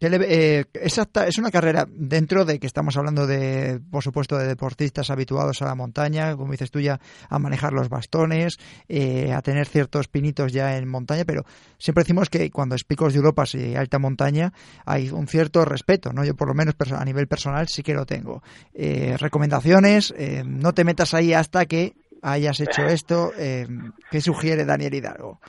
Eh, 0.00 0.64
exacta, 0.74 1.26
es 1.26 1.38
una 1.38 1.50
carrera 1.50 1.86
dentro 1.88 2.44
de 2.44 2.58
que 2.58 2.66
estamos 2.66 2.96
hablando 2.96 3.26
de, 3.26 3.80
por 3.90 4.02
supuesto, 4.02 4.36
de 4.36 4.46
deportistas 4.46 5.10
habituados 5.10 5.62
a 5.62 5.64
la 5.64 5.74
montaña, 5.74 6.36
como 6.36 6.52
dices 6.52 6.70
tú 6.70 6.80
ya, 6.80 7.00
a 7.28 7.38
manejar 7.38 7.72
los 7.72 7.88
bastones, 7.88 8.58
eh, 8.88 9.32
a 9.32 9.40
tener 9.42 9.66
ciertos 9.66 10.08
pinitos 10.08 10.52
ya 10.52 10.76
en 10.76 10.88
montaña, 10.88 11.24
pero 11.24 11.44
siempre 11.78 12.04
decimos 12.04 12.28
que 12.28 12.50
cuando 12.50 12.74
es 12.74 12.84
picos 12.84 13.12
de 13.12 13.18
Europa 13.18 13.44
y 13.54 13.74
alta 13.74 13.98
montaña 13.98 14.52
hay 14.84 15.10
un 15.10 15.26
cierto 15.26 15.64
respeto, 15.64 16.12
¿no? 16.12 16.24
Yo 16.24 16.34
por 16.34 16.48
lo 16.48 16.54
menos 16.54 16.74
a 16.92 17.04
nivel 17.04 17.26
personal 17.26 17.68
sí 17.68 17.82
que 17.82 17.94
lo 17.94 18.04
tengo. 18.04 18.42
Eh, 18.74 19.16
recomendaciones, 19.18 20.14
no 20.44 20.74
te 20.74 20.84
metas 20.84 21.14
ahí 21.14 21.32
hasta 21.32 21.64
que 21.66 21.94
hayas 22.22 22.60
hecho 22.60 22.82
esto. 22.86 23.32
¿Qué 23.36 24.20
sugiere 24.20 24.64
Daniel 24.64 24.94
Hidalgo? 24.94 25.40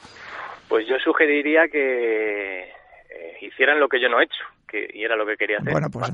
Pues 0.68 0.88
yo 0.88 0.98
sugeriría 1.00 1.68
que 1.68 2.64
eh, 2.64 3.38
hicieran 3.42 3.80
lo 3.80 3.88
que 3.88 4.02
yo 4.02 4.10
no 4.10 4.20
he 4.20 4.26
hecho, 4.26 4.44
que, 4.68 4.90
y 4.94 5.04
era 5.04 5.16
lo 5.16 5.26
que 5.26 5.38
quería 5.38 5.58
hacer. 5.58 5.72
Bueno, 5.72 5.90
pues 5.90 6.12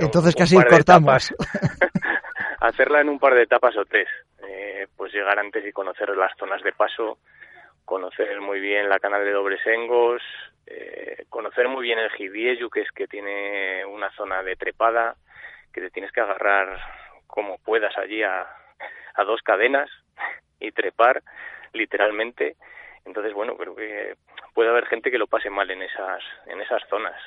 entonces, 0.00 0.34
casi 0.34 0.56
cortamos. 0.56 1.34
hacerla 2.60 3.00
en 3.00 3.10
un 3.10 3.18
par 3.18 3.34
de 3.34 3.42
etapas 3.42 3.76
o 3.76 3.84
tres. 3.84 4.08
Eh, 4.48 4.86
pues 4.96 5.12
llegar 5.12 5.38
antes 5.38 5.66
y 5.66 5.72
conocer 5.72 6.08
las 6.16 6.36
zonas 6.38 6.62
de 6.62 6.72
paso, 6.72 7.18
conocer 7.84 8.40
muy 8.40 8.60
bien 8.60 8.88
la 8.88 8.98
canal 8.98 9.24
de 9.24 9.32
Dobresengos, 9.32 10.22
eh, 10.66 11.24
conocer 11.28 11.68
muy 11.68 11.82
bien 11.82 11.98
el 11.98 12.10
Giviello, 12.10 12.70
que 12.70 12.80
es 12.80 12.90
que 12.92 13.06
tiene 13.06 13.84
una 13.84 14.10
zona 14.12 14.42
de 14.42 14.56
trepada, 14.56 15.14
que 15.72 15.80
te 15.80 15.90
tienes 15.90 16.12
que 16.12 16.20
agarrar 16.20 16.78
como 17.26 17.58
puedas 17.58 17.96
allí 17.98 18.22
a, 18.22 18.46
a 19.14 19.24
dos 19.24 19.42
cadenas 19.42 19.90
y 20.60 20.72
trepar 20.72 21.22
literalmente. 21.72 22.56
Entonces, 23.04 23.32
bueno, 23.34 23.56
creo 23.56 23.74
que 23.74 24.16
puede 24.54 24.70
haber 24.70 24.86
gente 24.86 25.10
que 25.10 25.18
lo 25.18 25.26
pase 25.26 25.50
mal 25.50 25.70
en 25.70 25.82
esas, 25.82 26.22
en 26.46 26.60
esas 26.60 26.82
zonas. 26.88 27.20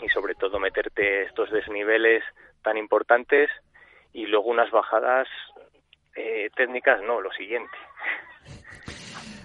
Y 0.00 0.08
sobre 0.08 0.34
todo 0.34 0.58
meterte 0.58 1.24
estos 1.24 1.50
desniveles 1.50 2.24
tan 2.62 2.78
importantes 2.78 3.50
y 4.14 4.24
luego 4.24 4.46
unas 4.46 4.70
bajadas 4.70 5.28
eh, 6.14 6.48
técnicas, 6.56 7.02
no, 7.02 7.20
lo 7.20 7.30
siguiente. 7.32 7.76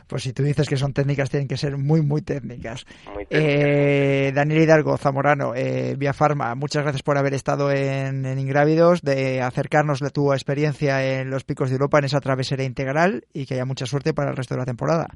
Pues 0.07 0.23
si 0.23 0.33
tú 0.33 0.43
dices 0.43 0.67
que 0.67 0.77
son 0.77 0.93
técnicas, 0.93 1.29
tienen 1.29 1.47
que 1.47 1.57
ser 1.57 1.77
muy, 1.77 2.01
muy 2.01 2.21
técnicas. 2.21 2.85
Eh, 3.29 4.31
Daniel 4.33 4.61
Hidalgo, 4.61 4.97
Zamorano, 4.97 5.55
eh, 5.55 5.95
Vía 5.97 6.13
Farma, 6.13 6.55
muchas 6.55 6.83
gracias 6.83 7.03
por 7.03 7.17
haber 7.17 7.33
estado 7.33 7.71
en, 7.71 8.25
Ingrávidos, 8.37 9.01
de 9.01 9.41
acercarnos 9.41 9.99
de 9.99 10.09
tu 10.09 10.33
experiencia 10.33 11.03
en 11.03 11.29
los 11.29 11.43
picos 11.43 11.69
de 11.69 11.75
Europa 11.75 11.99
en 11.99 12.05
esa 12.05 12.19
travesera 12.19 12.63
integral 12.63 13.23
y 13.33 13.45
que 13.45 13.55
haya 13.55 13.65
mucha 13.65 13.85
suerte 13.85 14.13
para 14.13 14.31
el 14.31 14.37
resto 14.37 14.55
de 14.55 14.59
la 14.59 14.65
temporada. 14.65 15.07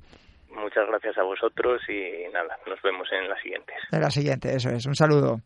Muchas 0.52 0.88
gracias 0.88 1.18
a 1.18 1.24
vosotros 1.24 1.82
y 1.90 2.32
nada, 2.34 2.58
nos 2.68 2.82
vemos 2.82 3.08
en 3.12 3.30
las 3.30 3.42
siguientes. 3.42 3.76
En 3.92 4.02
la 4.02 4.10
siguiente, 4.10 4.56
eso 4.56 4.70
es. 4.70 4.86
Un 4.86 4.96
saludo. 4.96 5.42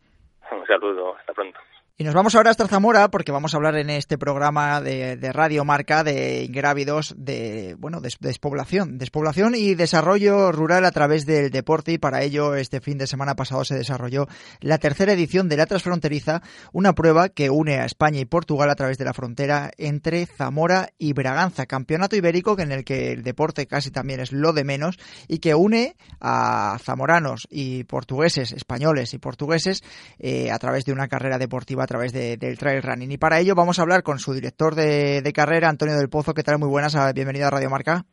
Un 0.52 0.66
saludo, 0.66 1.16
hasta 1.18 1.34
pronto. 1.34 1.60
Y 2.02 2.04
nos 2.04 2.16
vamos 2.16 2.34
ahora 2.34 2.50
hasta 2.50 2.68
Zamora 2.68 3.12
porque 3.12 3.32
vamos 3.32 3.54
a 3.54 3.58
hablar 3.58 3.76
en 3.76 3.92
este 3.92 4.18
programa 4.18 4.82
de, 4.82 5.18
Radio 5.34 5.64
Marca 5.64 6.04
de 6.04 6.44
ingrávidos 6.44 7.14
de 7.16 7.76
bueno 7.78 8.02
de, 8.02 8.12
despoblación, 8.20 8.98
despoblación 8.98 9.54
y 9.54 9.76
desarrollo 9.76 10.52
rural 10.52 10.86
a 10.86 10.92
través 10.92 11.28
del 11.28 11.52
deporte. 11.52 11.92
Y 11.92 12.00
para 12.00 12.24
ello 12.24 12.56
este 12.56 12.82
fin 12.82 12.98
de 12.98 13.06
semana 13.06 13.36
pasado 13.36 13.64
se 13.66 13.76
desarrolló 13.76 14.26
la 14.62 14.80
tercera 14.80 15.14
edición 15.14 15.48
de 15.48 15.58
la 15.58 15.68
Transfronteriza, 15.68 16.42
una 16.74 16.94
prueba 16.94 17.30
que 17.30 17.52
une 17.52 17.78
a 17.78 17.86
España 17.86 18.20
y 18.20 18.26
Portugal 18.26 18.72
a 18.72 18.76
través 18.76 18.98
de 18.98 19.06
la 19.06 19.14
frontera 19.14 19.70
entre 19.78 20.26
Zamora 20.26 20.90
y 20.98 21.14
Braganza, 21.14 21.68
campeonato 21.68 22.16
ibérico 22.16 22.60
en 22.60 22.72
el 22.72 22.84
que 22.84 23.12
el 23.12 23.22
deporte 23.22 23.68
casi 23.68 23.92
también 23.92 24.22
es 24.22 24.32
lo 24.32 24.54
de 24.54 24.64
menos 24.64 24.98
y 25.28 25.38
que 25.38 25.54
une 25.54 25.96
a 26.20 26.80
zamoranos 26.82 27.48
y 27.52 27.84
portugueses, 27.84 28.54
españoles 28.54 29.14
y 29.14 29.20
portugueses 29.20 29.84
eh, 30.18 30.50
a 30.50 30.58
través 30.58 30.84
de 30.86 30.94
una 30.94 31.08
carrera 31.08 31.38
deportiva 31.38 31.86
través 31.92 32.14
del 32.14 32.58
trail 32.58 32.82
running. 32.82 33.12
Y 33.12 33.18
para 33.18 33.40
ello 33.40 33.54
vamos 33.56 33.78
a 33.78 33.82
hablar 33.82 34.02
con 34.02 34.18
su 34.18 34.34
director 34.34 34.76
de, 34.76 35.32
carrera, 35.36 35.70
Antonio 35.70 35.96
del 35.96 36.10
Pozo. 36.10 36.34
¿Qué 36.34 36.44
tal? 36.44 36.58
Muy 36.58 36.70
buenas, 36.70 36.96
bienvenido 37.14 37.48
a 37.48 37.52
Radio 37.52 37.70
Marca. 37.70 38.04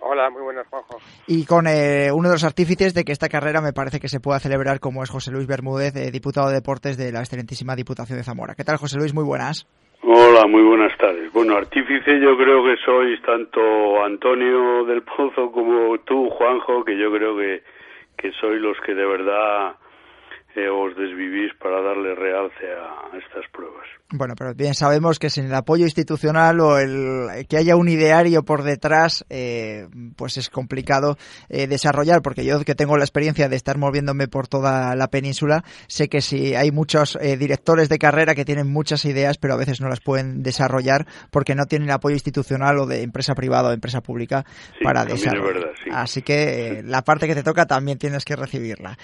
Hola, 0.00 0.28
muy 0.28 0.42
buenas, 0.42 0.66
Juanjo. 0.68 0.98
Y 1.26 1.46
con 1.46 1.66
eh, 1.66 2.10
uno 2.12 2.28
de 2.28 2.34
los 2.34 2.44
artífices 2.44 2.92
de 2.92 3.04
que 3.04 3.12
esta 3.12 3.30
carrera 3.30 3.62
me 3.62 3.72
parece 3.72 3.98
que 3.98 4.08
se 4.08 4.20
pueda 4.20 4.38
celebrar, 4.38 4.78
como 4.78 5.02
es 5.02 5.10
José 5.10 5.32
Luis 5.32 5.46
Bermúdez, 5.46 5.96
eh, 5.96 6.10
diputado 6.12 6.48
de 6.48 6.56
Deportes 6.56 6.98
de 6.98 7.10
la 7.10 7.20
excelentísima 7.20 7.74
Diputación 7.74 8.18
de 8.18 8.24
Zamora. 8.24 8.54
¿Qué 8.54 8.64
tal, 8.64 8.76
José 8.76 8.98
Luis? 8.98 9.14
Muy 9.14 9.24
buenas. 9.24 9.66
Hola, 10.02 10.46
muy 10.46 10.62
buenas 10.62 10.96
tardes. 10.98 11.32
Bueno, 11.32 11.56
artífice 11.56 12.20
yo 12.20 12.36
creo 12.36 12.62
que 12.62 12.76
sois 12.84 13.20
tanto 13.22 14.04
Antonio 14.04 14.84
del 14.84 15.02
Pozo 15.02 15.50
como 15.50 15.96
tú, 16.04 16.28
Juanjo, 16.28 16.84
que 16.84 16.98
yo 16.98 17.10
creo 17.10 17.34
que, 17.38 17.62
que 18.18 18.30
sois 18.32 18.60
los 18.60 18.76
que 18.84 18.94
de 18.94 19.06
verdad 19.06 19.76
eh, 20.56 20.68
os 20.68 20.94
desvivís 20.96 21.52
para 21.60 21.82
darle 21.82 22.14
realce 22.14 22.66
a 22.66 23.16
estas 23.16 23.50
pruebas. 23.50 23.86
Bueno, 24.16 24.34
pero 24.36 24.54
bien 24.54 24.74
sabemos 24.74 25.18
que 25.18 25.28
sin 25.28 25.46
el 25.46 25.54
apoyo 25.54 25.84
institucional 25.84 26.60
o 26.60 26.78
el 26.78 27.46
que 27.48 27.56
haya 27.56 27.74
un 27.74 27.88
ideario 27.88 28.44
por 28.44 28.62
detrás, 28.62 29.24
eh, 29.28 29.88
pues 30.14 30.36
es 30.36 30.50
complicado 30.50 31.16
eh, 31.48 31.66
desarrollar, 31.66 32.22
porque 32.22 32.44
yo 32.44 32.60
que 32.64 32.76
tengo 32.76 32.96
la 32.96 33.02
experiencia 33.02 33.48
de 33.48 33.56
estar 33.56 33.76
moviéndome 33.76 34.28
por 34.28 34.46
toda 34.46 34.94
la 34.94 35.08
península, 35.08 35.64
sé 35.88 36.08
que 36.08 36.20
si 36.20 36.54
hay 36.54 36.70
muchos 36.70 37.18
eh, 37.20 37.36
directores 37.36 37.88
de 37.88 37.98
carrera 37.98 38.36
que 38.36 38.44
tienen 38.44 38.70
muchas 38.70 39.04
ideas, 39.04 39.38
pero 39.38 39.54
a 39.54 39.56
veces 39.56 39.80
no 39.80 39.88
las 39.88 40.00
pueden 40.00 40.44
desarrollar 40.44 41.06
porque 41.32 41.56
no 41.56 41.64
tienen 41.64 41.90
apoyo 41.90 42.14
institucional 42.14 42.78
o 42.78 42.86
de 42.86 43.02
empresa 43.02 43.34
privada 43.34 43.64
o 43.64 43.68
de 43.70 43.74
empresa 43.74 44.00
pública 44.00 44.44
para 44.82 45.04
desarrollar. 45.04 45.72
Así 45.90 46.22
que 46.22 46.82
la 46.84 47.02
parte 47.02 47.26
que 47.26 47.34
te 47.34 47.42
toca 47.42 47.66
también 47.66 47.98
tienes 47.98 48.24
que 48.24 48.36
recibirla. 48.36 48.96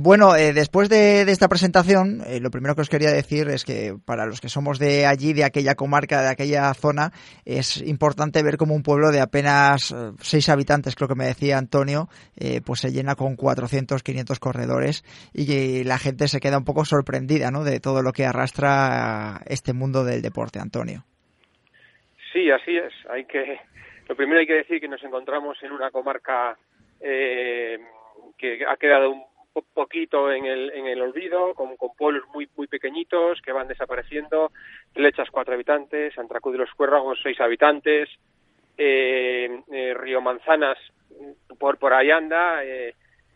Bueno, 0.00 0.32
después 0.32 0.88
de, 0.88 1.22
esta 1.22 1.48
presentación, 1.48 2.22
lo 2.40 2.50
primero 2.50 2.74
que 2.74 2.82
os 2.82 2.88
quería 2.88 3.10
decir 3.10 3.48
es 3.48 3.64
que 3.64 3.94
para 4.04 4.26
los 4.26 4.40
que 4.40 4.48
somos 4.48 4.78
de 4.78 5.06
allí, 5.06 5.32
de 5.32 5.44
aquella 5.44 5.74
comarca, 5.74 6.22
de 6.22 6.30
aquella 6.30 6.72
zona, 6.74 7.10
es 7.44 7.80
importante 7.82 8.42
ver 8.42 8.56
como 8.56 8.74
un 8.74 8.82
pueblo 8.82 9.10
de 9.10 9.20
apenas 9.20 9.92
eh, 9.92 10.12
seis 10.20 10.48
habitantes, 10.48 10.94
creo 10.94 11.08
que 11.08 11.14
me 11.14 11.24
decía 11.24 11.58
Antonio, 11.58 12.08
eh, 12.38 12.60
pues 12.64 12.80
se 12.80 12.92
llena 12.92 13.14
con 13.14 13.36
400, 13.36 14.02
500 14.02 14.38
corredores 14.38 15.04
y 15.32 15.84
la 15.84 15.98
gente 15.98 16.28
se 16.28 16.40
queda 16.40 16.58
un 16.58 16.64
poco 16.64 16.84
sorprendida 16.84 17.50
¿no? 17.50 17.64
de 17.64 17.80
todo 17.80 18.02
lo 18.02 18.12
que 18.12 18.24
arrastra 18.24 19.40
este 19.46 19.72
mundo 19.72 20.04
del 20.04 20.22
deporte, 20.22 20.58
Antonio. 20.58 21.04
Sí, 22.32 22.50
así 22.50 22.76
es. 22.76 22.92
Hay 23.10 23.24
que, 23.26 23.60
lo 24.08 24.16
primero 24.16 24.40
hay 24.40 24.46
que 24.46 24.54
decir 24.54 24.80
que 24.80 24.88
nos 24.88 25.02
encontramos 25.02 25.62
en 25.62 25.72
una 25.72 25.90
comarca 25.90 26.56
eh, 27.00 27.78
que 28.38 28.60
ha 28.66 28.76
quedado 28.76 29.10
un 29.10 29.31
poquito 29.74 30.32
en 30.32 30.46
el, 30.46 30.70
en 30.70 30.86
el 30.86 31.00
olvido, 31.00 31.54
con, 31.54 31.76
con, 31.76 31.94
pueblos 31.96 32.24
muy 32.34 32.48
muy 32.56 32.66
pequeñitos 32.66 33.40
que 33.42 33.52
van 33.52 33.68
desapareciendo, 33.68 34.52
Lechas 34.94 35.30
cuatro 35.30 35.54
habitantes, 35.54 36.16
Antracú 36.18 36.52
de 36.52 36.58
los 36.58 36.70
Cuérragos 36.74 37.18
seis 37.22 37.40
habitantes, 37.40 38.08
eh, 38.76 39.62
eh, 39.70 39.94
Río 39.94 40.20
Manzanas 40.20 40.78
por 41.58 41.78
por 41.78 41.92
ahí 41.92 42.10
anda, 42.10 42.64
eh, 42.64 42.94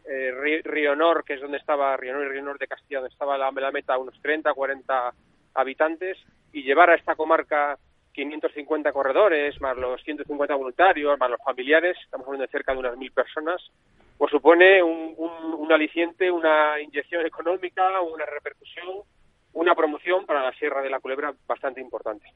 eh 0.09 0.63
Río 0.65 0.97
Nor, 0.97 1.25
que 1.25 1.35
es 1.35 1.41
donde 1.41 1.59
estaba 1.59 1.97
Río 1.97 2.15
Nor 2.15 2.27
y 2.27 2.29
Río 2.31 2.43
Nor 2.43 2.59
de 2.59 2.67
Castilla, 2.67 3.01
donde 3.01 3.13
estaba 3.13 3.37
la, 3.37 3.51
la 3.51 3.71
meta, 3.71 3.99
unos 3.99 4.21
30, 4.23 4.53
40 4.55 5.13
habitantes, 5.55 6.19
y 6.53 6.63
llevar 6.63 6.91
a 6.91 6.95
esta 6.95 7.15
comarca 7.15 7.79
550 8.13 8.93
corredores, 8.93 9.61
más 9.61 9.77
los 9.77 10.03
150 10.03 10.55
voluntarios, 10.55 11.19
más 11.19 11.31
los 11.31 11.43
familiares, 11.45 11.97
estamos 12.03 12.27
hablando 12.27 12.47
de 12.47 12.51
cerca 12.51 12.73
de 12.73 12.79
unas 12.79 12.97
mil 12.97 13.13
personas, 13.13 13.63
pues 14.19 14.31
supone 14.31 14.83
un, 14.83 15.15
un, 15.17 15.73
aliciente, 15.73 16.31
una 16.31 16.81
inyección 16.81 17.27
económica, 17.27 17.83
una 18.01 18.25
repercusión, 18.25 19.03
una 19.53 19.75
promoción 19.75 20.25
para 20.27 20.43
la 20.43 20.53
Sierra 20.53 20.83
de 20.83 20.91
la 20.91 21.01
Culebra 21.01 21.35
bastante 21.47 21.81
importante. 21.81 22.27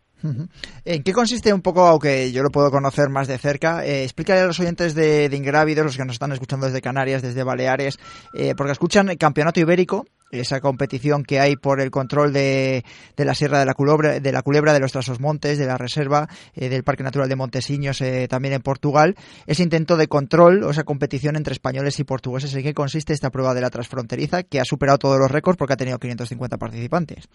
¿En 0.84 1.02
qué 1.02 1.12
consiste 1.12 1.52
un 1.52 1.62
poco, 1.62 1.86
aunque 1.86 2.32
yo 2.32 2.42
lo 2.42 2.50
puedo 2.50 2.70
conocer 2.70 3.08
más 3.08 3.28
de 3.28 3.38
cerca? 3.38 3.84
Eh, 3.84 4.04
explícale 4.04 4.40
a 4.40 4.46
los 4.46 4.60
oyentes 4.60 4.94
de, 4.94 5.30
Ingrávidos, 5.32 5.84
los 5.84 5.96
que 5.96 6.04
nos 6.04 6.14
están 6.14 6.32
escuchando 6.32 6.66
desde 6.66 6.82
Canarias, 6.82 7.22
desde 7.22 7.44
Baleares, 7.44 7.98
eh, 8.34 8.54
porque 8.56 8.72
escuchan 8.72 9.08
el 9.08 9.18
Campeonato 9.18 9.60
Ibérico, 9.60 10.06
esa 10.30 10.60
competición 10.60 11.24
que 11.24 11.40
hay 11.40 11.56
por 11.56 11.80
el 11.80 11.90
control 11.90 12.32
de, 12.32 12.84
de 13.16 13.24
la 13.24 13.34
Sierra 13.34 13.58
de 13.58 13.66
la, 13.66 13.74
Culebra, 13.74 14.20
de 14.20 14.32
la 14.32 14.42
Culebra, 14.42 14.72
de 14.72 14.80
los 14.80 14.92
Trasos 14.92 15.20
Montes, 15.20 15.58
de 15.58 15.66
la 15.66 15.76
Reserva, 15.76 16.28
eh, 16.54 16.68
del 16.68 16.84
Parque 16.84 17.02
Natural 17.02 17.28
de 17.28 17.36
Montesiños, 17.36 18.00
eh, 18.00 18.26
también 18.28 18.54
en 18.54 18.62
Portugal. 18.62 19.14
Ese 19.46 19.62
intento 19.62 19.96
de 19.96 20.08
control 20.08 20.62
o 20.64 20.70
esa 20.70 20.84
competición 20.84 21.36
entre 21.36 21.52
españoles 21.52 21.98
y 21.98 22.04
portugueses, 22.04 22.54
¿en 22.54 22.62
qué 22.62 22.74
consiste 22.74 23.12
esta 23.12 23.30
prueba 23.30 23.54
de 23.54 23.60
la 23.60 23.70
transfronteriza 23.70 24.42
que 24.42 24.60
ha 24.60 24.64
superado 24.64 24.98
todos 24.98 25.18
los 25.18 25.30
récords 25.30 25.58
porque 25.58 25.74
ha 25.74 25.76
tenido 25.76 25.98
550 25.98 26.56
participantes? 26.58 27.28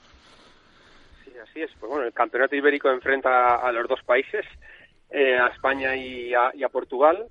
Sí, 1.24 1.32
así 1.42 1.62
es. 1.62 1.72
Pues 1.80 1.90
bueno, 1.90 2.06
el 2.06 2.14
Campeonato 2.14 2.56
Ibérico 2.56 2.90
enfrenta 2.90 3.56
a 3.56 3.72
los 3.72 3.88
dos 3.88 4.00
países, 4.06 4.46
eh, 5.10 5.38
a 5.38 5.48
España 5.48 5.96
y 5.96 6.34
a, 6.34 6.52
y 6.54 6.64
a 6.64 6.70
Portugal 6.70 7.28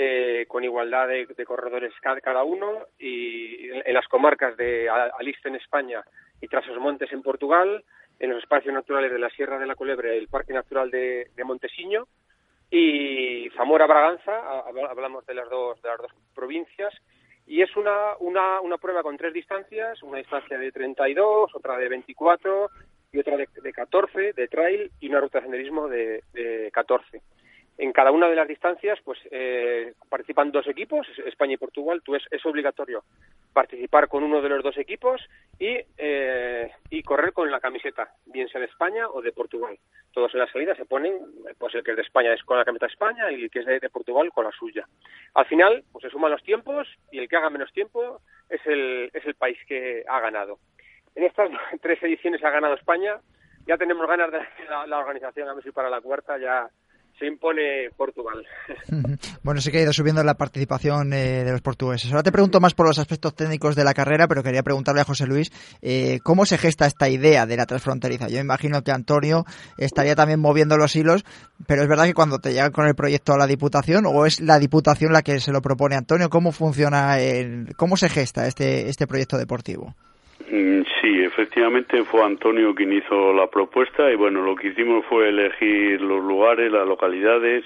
eh, 0.00 0.46
con 0.46 0.62
igualdad 0.62 1.08
de, 1.08 1.26
corredores 1.44 1.92
cada, 2.00 2.44
uno 2.44 2.86
y 3.00 3.68
en, 3.68 3.92
las 3.92 4.06
comarcas 4.06 4.56
de 4.56 4.88
Aliste 4.88 5.48
en 5.48 5.56
España 5.56 6.04
y 6.40 6.46
Trasos 6.46 6.78
Montes 6.78 7.10
en 7.10 7.20
Portugal, 7.20 7.82
en 8.20 8.30
los 8.30 8.40
espacios 8.40 8.72
naturales 8.72 9.10
de 9.10 9.18
la 9.18 9.28
Sierra 9.30 9.58
de 9.58 9.66
la 9.66 9.74
Culebre, 9.74 10.16
el 10.16 10.28
Parque 10.28 10.52
Natural 10.52 10.88
de, 10.92 11.32
de 11.34 11.44
Montesiño 11.44 12.06
y 12.70 13.50
Zamora 13.56 13.88
Braganza, 13.88 14.60
hablamos 14.88 15.26
de 15.26 15.34
las 15.34 15.50
dos 15.50 15.82
de 15.82 15.88
las 15.88 15.98
dos 15.98 16.12
provincias 16.32 16.94
y 17.44 17.62
es 17.62 17.76
una, 17.76 18.16
una, 18.20 18.60
una 18.60 18.78
prueba 18.78 19.02
con 19.02 19.16
tres 19.16 19.32
distancias, 19.32 20.00
una 20.04 20.18
distancia 20.18 20.58
de 20.58 20.70
32, 20.70 21.56
otra 21.56 21.76
de 21.76 21.88
24 21.88 22.70
y 23.10 23.18
otra 23.18 23.36
de, 23.36 23.48
de 23.60 23.72
14 23.72 24.32
de 24.32 24.46
trail 24.46 24.92
y 25.00 25.08
una 25.08 25.18
ruta 25.18 25.38
de 25.38 25.46
senderismo 25.46 25.88
de, 25.88 26.22
de 26.32 26.70
14 26.72 27.20
en 27.78 27.92
cada 27.92 28.10
una 28.10 28.28
de 28.28 28.34
las 28.34 28.48
distancias 28.48 28.98
pues 29.04 29.18
eh, 29.30 29.94
participan 30.08 30.50
dos 30.50 30.66
equipos, 30.66 31.06
España 31.24 31.54
y 31.54 31.58
Portugal, 31.58 32.02
tú 32.04 32.16
es, 32.16 32.24
obligatorio 32.44 33.04
participar 33.52 34.08
con 34.08 34.24
uno 34.24 34.42
de 34.42 34.48
los 34.48 34.62
dos 34.62 34.76
equipos 34.78 35.20
y, 35.58 35.78
eh, 35.96 36.70
y 36.90 37.02
correr 37.02 37.32
con 37.32 37.50
la 37.50 37.60
camiseta, 37.60 38.12
bien 38.26 38.48
sea 38.48 38.60
de 38.60 38.66
España 38.66 39.08
o 39.08 39.22
de 39.22 39.32
Portugal. 39.32 39.78
Todos 40.12 40.34
en 40.34 40.40
la 40.40 40.50
salida 40.50 40.74
se 40.74 40.86
ponen, 40.86 41.18
pues 41.58 41.74
el 41.74 41.84
que 41.84 41.92
es 41.92 41.96
de 41.96 42.02
España 42.02 42.32
es 42.32 42.42
con 42.42 42.58
la 42.58 42.64
camiseta 42.64 42.86
de 42.86 42.92
España 42.92 43.30
y 43.30 43.44
el 43.44 43.50
que 43.50 43.60
es 43.60 43.66
de, 43.66 43.90
Portugal 43.90 44.30
con 44.32 44.44
la 44.44 44.52
suya. 44.52 44.86
Al 45.34 45.46
final, 45.46 45.84
pues 45.92 46.02
se 46.02 46.10
suman 46.10 46.32
los 46.32 46.42
tiempos 46.42 46.88
y 47.12 47.18
el 47.18 47.28
que 47.28 47.36
haga 47.36 47.50
menos 47.50 47.72
tiempo 47.72 48.20
es 48.48 48.60
el, 48.66 49.10
es 49.12 49.24
el 49.24 49.34
país 49.34 49.58
que 49.66 50.04
ha 50.08 50.20
ganado. 50.20 50.58
En 51.14 51.24
estas 51.24 51.50
tres 51.80 52.02
ediciones 52.02 52.42
ha 52.42 52.50
ganado 52.50 52.74
España, 52.74 53.20
ya 53.66 53.76
tenemos 53.76 54.06
ganas 54.08 54.32
de 54.32 54.40
la, 54.68 54.86
la 54.86 54.98
organización, 54.98 55.48
a 55.48 55.54
ver 55.54 55.62
si 55.62 55.70
para 55.70 55.90
la 55.90 56.00
cuarta 56.00 56.38
ya 56.38 56.68
se 57.18 57.26
impone 57.26 57.90
Portugal. 57.96 58.44
Bueno, 59.42 59.60
sí 59.60 59.70
que 59.70 59.78
ha 59.78 59.82
ido 59.82 59.92
subiendo 59.92 60.22
la 60.22 60.34
participación 60.34 61.12
eh, 61.12 61.44
de 61.44 61.52
los 61.52 61.62
portugueses. 61.62 62.10
Ahora 62.10 62.22
te 62.22 62.32
pregunto 62.32 62.60
más 62.60 62.74
por 62.74 62.86
los 62.86 62.98
aspectos 62.98 63.34
técnicos 63.34 63.76
de 63.76 63.84
la 63.84 63.94
carrera, 63.94 64.28
pero 64.28 64.42
quería 64.42 64.62
preguntarle 64.62 65.00
a 65.00 65.04
José 65.04 65.26
Luis 65.26 65.50
eh, 65.80 66.18
cómo 66.22 66.44
se 66.44 66.58
gesta 66.58 66.86
esta 66.86 67.08
idea 67.08 67.46
de 67.46 67.56
la 67.56 67.66
transfronteriza. 67.66 68.28
Yo 68.28 68.38
imagino 68.38 68.82
que 68.82 68.90
Antonio 68.90 69.44
estaría 69.78 70.14
también 70.14 70.40
moviendo 70.40 70.76
los 70.76 70.94
hilos, 70.96 71.24
pero 71.66 71.82
es 71.82 71.88
verdad 71.88 72.04
que 72.04 72.14
cuando 72.14 72.38
te 72.38 72.52
llegan 72.52 72.72
con 72.72 72.86
el 72.86 72.94
proyecto 72.94 73.32
a 73.32 73.38
la 73.38 73.46
Diputación, 73.46 74.04
o 74.06 74.26
es 74.26 74.40
la 74.40 74.58
Diputación 74.58 75.12
la 75.12 75.22
que 75.22 75.40
se 75.40 75.52
lo 75.52 75.62
propone 75.62 75.96
Antonio, 75.96 76.28
¿cómo 76.28 76.52
funciona, 76.52 77.18
el, 77.18 77.74
cómo 77.76 77.96
se 77.96 78.08
gesta 78.08 78.46
este, 78.46 78.88
este 78.88 79.06
proyecto 79.06 79.38
deportivo? 79.38 79.94
Sí, 81.00 81.22
efectivamente 81.22 82.02
fue 82.04 82.24
Antonio 82.24 82.74
quien 82.74 82.92
hizo 82.92 83.32
la 83.32 83.46
propuesta 83.46 84.10
y 84.10 84.16
bueno, 84.16 84.42
lo 84.42 84.56
que 84.56 84.68
hicimos 84.68 85.04
fue 85.06 85.28
elegir 85.28 86.00
los 86.00 86.24
lugares, 86.24 86.72
las 86.72 86.86
localidades 86.86 87.64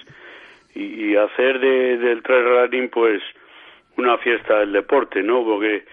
y, 0.74 1.14
hacer 1.16 1.60
de, 1.60 1.98
del 1.98 2.22
trail 2.22 2.44
running 2.44 2.88
pues 2.88 3.22
una 3.96 4.16
fiesta 4.18 4.60
del 4.60 4.72
deporte, 4.72 5.22
¿no? 5.22 5.44
Porque 5.44 5.84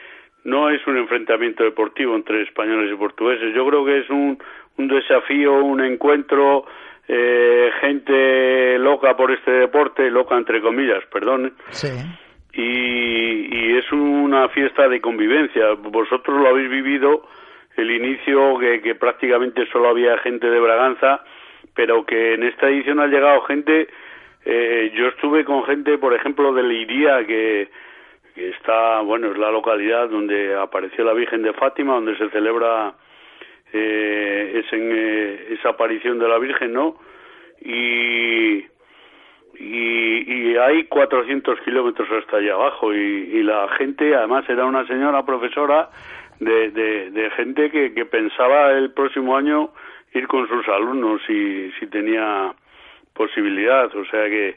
no 0.45 0.69
es 0.69 0.85
un 0.87 0.97
enfrentamiento 0.97 1.63
deportivo 1.63 2.15
entre 2.15 2.43
españoles 2.43 2.91
y 2.91 2.95
portugueses. 2.95 3.53
Yo 3.53 3.67
creo 3.67 3.85
que 3.85 3.99
es 3.99 4.09
un, 4.09 4.37
un 4.77 4.87
desafío, 4.87 5.53
un 5.63 5.81
encuentro, 5.81 6.65
eh, 7.07 7.69
gente 7.81 8.77
loca 8.79 9.17
por 9.17 9.31
este 9.31 9.51
deporte, 9.51 10.09
loca 10.09 10.37
entre 10.37 10.61
comillas, 10.61 11.03
perdón. 11.11 11.53
Sí 11.71 11.89
y, 12.53 13.77
es 13.77 13.91
una 13.91 14.49
fiesta 14.49 14.89
de 14.89 14.99
convivencia. 14.99 15.73
Vosotros 15.73 16.41
lo 16.41 16.49
habéis 16.49 16.69
vivido, 16.69 17.27
el 17.77 17.91
inicio 17.91 18.57
que, 18.59 18.95
prácticamente 18.95 19.65
solo 19.71 19.89
había 19.89 20.17
gente 20.19 20.49
de 20.49 20.59
Braganza, 20.59 21.23
pero 21.73 22.05
que 22.05 22.33
en 22.33 22.43
esta 22.43 22.67
edición 22.67 22.99
ha 22.99 23.07
llegado 23.07 23.41
gente, 23.43 23.87
eh, 24.45 24.91
yo 24.95 25.07
estuve 25.07 25.45
con 25.45 25.63
gente, 25.65 25.97
por 25.97 26.13
ejemplo, 26.13 26.53
de 26.53 26.63
Leiría, 26.63 27.25
que, 27.25 27.69
que 28.35 28.49
está, 28.49 29.01
bueno, 29.01 29.31
es 29.31 29.37
la 29.37 29.51
localidad 29.51 30.09
donde 30.09 30.55
apareció 30.55 31.05
la 31.05 31.13
Virgen 31.13 31.41
de 31.41 31.53
Fátima, 31.53 31.93
donde 31.93 32.17
se 32.17 32.29
celebra 32.29 32.93
eh, 33.71 34.63
eh 34.71 35.55
esa 35.57 35.69
aparición 35.69 36.19
de 36.19 36.27
la 36.27 36.37
Virgen, 36.37 36.73
¿no? 36.73 36.97
Y, 37.61 38.65
y, 39.59 40.51
y 40.51 40.57
hay 40.57 40.85
400 40.85 41.59
kilómetros 41.61 42.09
hasta 42.11 42.37
allá 42.37 42.53
abajo 42.53 42.93
y, 42.93 43.43
la 43.43 43.67
gente, 43.77 44.15
además 44.15 44.47
era 44.49 44.65
una 44.65 44.87
señora 44.87 45.25
profesora 45.25 45.89
de, 46.39 46.71
de, 46.71 47.29
gente 47.31 47.69
que, 47.69 47.93
que, 47.93 48.05
pensaba 48.05 48.71
el 48.71 48.91
próximo 48.91 49.35
año 49.35 49.71
ir 50.13 50.27
con 50.27 50.47
sus 50.47 50.67
alumnos 50.69 51.21
si, 51.27 51.71
si 51.79 51.87
tenía 51.87 52.53
posibilidad, 53.13 53.93
o 53.95 54.05
sea 54.05 54.29
que 54.29 54.55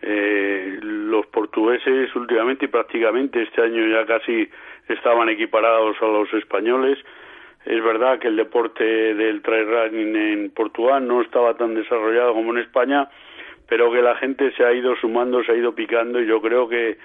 eh, 0.00 0.78
los 0.80 1.26
portugueses 1.26 2.14
últimamente 2.14 2.66
y 2.66 2.68
prácticamente 2.68 3.42
este 3.42 3.62
año 3.62 3.86
ya 3.88 4.06
casi 4.06 4.48
estaban 4.88 5.28
equiparados 5.28 5.96
a 6.00 6.06
los 6.06 6.32
españoles. 6.34 6.98
Es 7.66 7.82
verdad 7.82 8.18
que 8.18 8.28
el 8.28 8.36
deporte 8.36 8.84
del 8.84 9.42
trail 9.42 9.66
running 9.66 10.16
en 10.16 10.50
Portugal 10.50 11.06
no 11.06 11.20
estaba 11.20 11.54
tan 11.54 11.74
desarrollado 11.74 12.32
como 12.32 12.52
en 12.52 12.58
España, 12.58 13.10
pero 13.68 13.92
que 13.92 14.02
la 14.02 14.16
gente 14.16 14.50
se 14.52 14.64
ha 14.64 14.72
ido 14.72 14.96
sumando, 14.96 15.42
se 15.44 15.52
ha 15.52 15.56
ido 15.56 15.74
picando 15.74 16.20
y 16.20 16.26
yo 16.26 16.40
creo 16.40 16.68
que, 16.68 16.98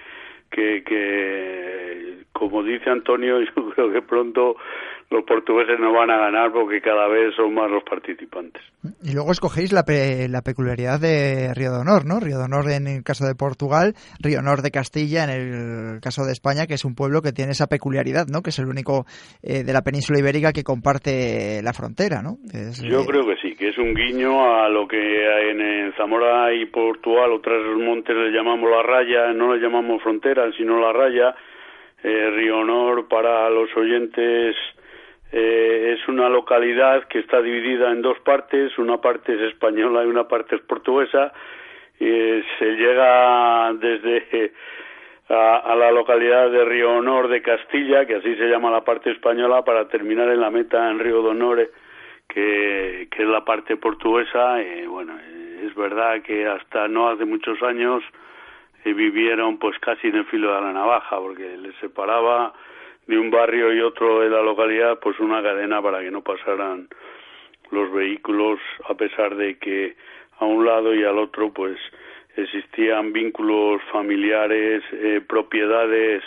que, 0.50 0.82
que 0.84 2.24
como 2.32 2.62
dice 2.62 2.90
Antonio, 2.90 3.40
yo 3.56 3.70
creo 3.70 3.92
que 3.92 4.02
pronto 4.02 4.56
los 5.10 5.24
portugueses 5.24 5.78
no 5.78 5.92
van 5.92 6.10
a 6.10 6.18
ganar 6.18 6.52
porque 6.52 6.80
cada 6.80 7.08
vez 7.08 7.34
son 7.36 7.54
más 7.54 7.70
los 7.70 7.84
participantes. 7.84 8.62
Y 9.02 9.14
luego 9.14 9.32
escogéis 9.32 9.72
la, 9.72 9.84
la 10.28 10.42
peculiaridad 10.42 11.00
de 11.00 11.52
Río 11.54 11.72
de 11.72 11.80
Honor, 11.80 12.04
¿no? 12.06 12.20
Río 12.20 12.38
de 12.38 12.44
Honor 12.44 12.70
en 12.70 12.86
el 12.86 13.02
caso 13.02 13.26
de 13.26 13.34
Portugal, 13.34 13.94
Río 14.20 14.40
Honor 14.40 14.62
de 14.62 14.70
Castilla 14.70 15.24
en 15.24 15.30
el 15.30 16.00
caso 16.00 16.24
de 16.24 16.32
España, 16.32 16.66
que 16.66 16.74
es 16.74 16.84
un 16.84 16.94
pueblo 16.94 17.22
que 17.22 17.32
tiene 17.32 17.52
esa 17.52 17.66
peculiaridad, 17.66 18.26
¿no? 18.26 18.42
Que 18.42 18.50
es 18.50 18.58
el 18.58 18.66
único 18.66 19.04
eh, 19.42 19.62
de 19.62 19.72
la 19.72 19.82
península 19.82 20.18
ibérica 20.18 20.52
que 20.52 20.64
comparte 20.64 21.60
la 21.62 21.72
frontera, 21.72 22.22
¿no? 22.22 22.36
Yo 22.82 23.00
eh, 23.00 23.06
creo 23.06 23.26
que 23.26 23.36
sí, 23.36 23.54
que 23.54 23.68
es 23.68 23.78
un 23.78 23.94
guiño 23.94 24.54
a 24.54 24.68
lo 24.68 24.88
que 24.88 24.96
en 24.98 25.92
Zamora 25.96 26.52
y 26.52 26.66
Portugal, 26.66 27.32
otros 27.32 27.76
montes 27.78 28.16
le 28.16 28.30
llamamos 28.30 28.70
la 28.70 28.82
raya, 28.82 29.32
no 29.32 29.54
le 29.54 29.60
llamamos 29.60 30.02
frontera, 30.02 30.50
sino 30.56 30.80
la 30.80 30.92
raya. 30.92 31.34
Eh, 32.02 32.30
Río 32.30 32.58
Honor 32.58 33.08
para 33.08 33.48
los 33.48 33.74
oyentes 33.76 34.54
eh, 35.32 35.96
es 35.98 36.08
una 36.08 36.28
localidad 36.28 37.04
que 37.04 37.18
está 37.18 37.40
dividida 37.40 37.90
en 37.90 38.02
dos 38.02 38.18
partes, 38.20 38.76
una 38.78 38.98
parte 38.98 39.34
es 39.34 39.40
española 39.52 40.04
y 40.04 40.06
una 40.06 40.28
parte 40.28 40.56
es 40.56 40.62
portuguesa. 40.62 41.32
y 41.98 42.42
se 42.58 42.72
llega 42.76 43.72
desde 43.74 44.52
a, 45.28 45.74
la 45.76 45.90
localidad 45.90 46.50
de 46.50 46.64
Río 46.64 46.92
Honor 46.92 47.28
de 47.28 47.42
Castilla, 47.42 48.06
que 48.06 48.16
así 48.16 48.34
se 48.36 48.48
llama 48.48 48.70
la 48.70 48.84
parte 48.84 49.10
española, 49.10 49.64
para 49.64 49.88
terminar 49.88 50.28
en 50.28 50.40
la 50.40 50.50
meta 50.50 50.90
en 50.90 50.98
Río 50.98 51.22
de 51.22 51.28
Honor, 51.28 51.70
que, 52.28 53.08
que 53.10 53.22
es 53.22 53.28
la 53.28 53.44
parte 53.44 53.76
portuguesa. 53.76 54.62
Y 54.62 54.86
bueno, 54.86 55.14
es 55.62 55.74
verdad 55.74 56.22
que 56.22 56.46
hasta 56.46 56.88
no 56.88 57.08
hace 57.08 57.24
muchos 57.24 57.62
años 57.62 58.02
eh, 58.84 58.92
vivieron 58.92 59.58
pues 59.58 59.78
casi 59.78 60.08
en 60.08 60.16
el 60.16 60.24
filo 60.26 60.54
de 60.54 60.60
la 60.60 60.72
navaja, 60.72 61.18
porque 61.18 61.56
les 61.56 61.74
separaba 61.76 62.52
de 63.06 63.18
un 63.18 63.30
barrio 63.30 63.72
y 63.72 63.80
otro 63.80 64.20
de 64.20 64.30
la 64.30 64.42
localidad, 64.42 64.98
pues 65.00 65.18
una 65.20 65.42
cadena 65.42 65.82
para 65.82 66.00
que 66.00 66.10
no 66.10 66.22
pasaran 66.22 66.88
los 67.70 67.92
vehículos, 67.92 68.60
a 68.88 68.94
pesar 68.94 69.34
de 69.36 69.58
que 69.58 69.96
a 70.38 70.44
un 70.44 70.64
lado 70.64 70.94
y 70.94 71.04
al 71.04 71.18
otro, 71.18 71.52
pues 71.52 71.78
existían 72.36 73.12
vínculos 73.12 73.80
familiares, 73.92 74.82
eh, 74.92 75.20
propiedades 75.26 76.22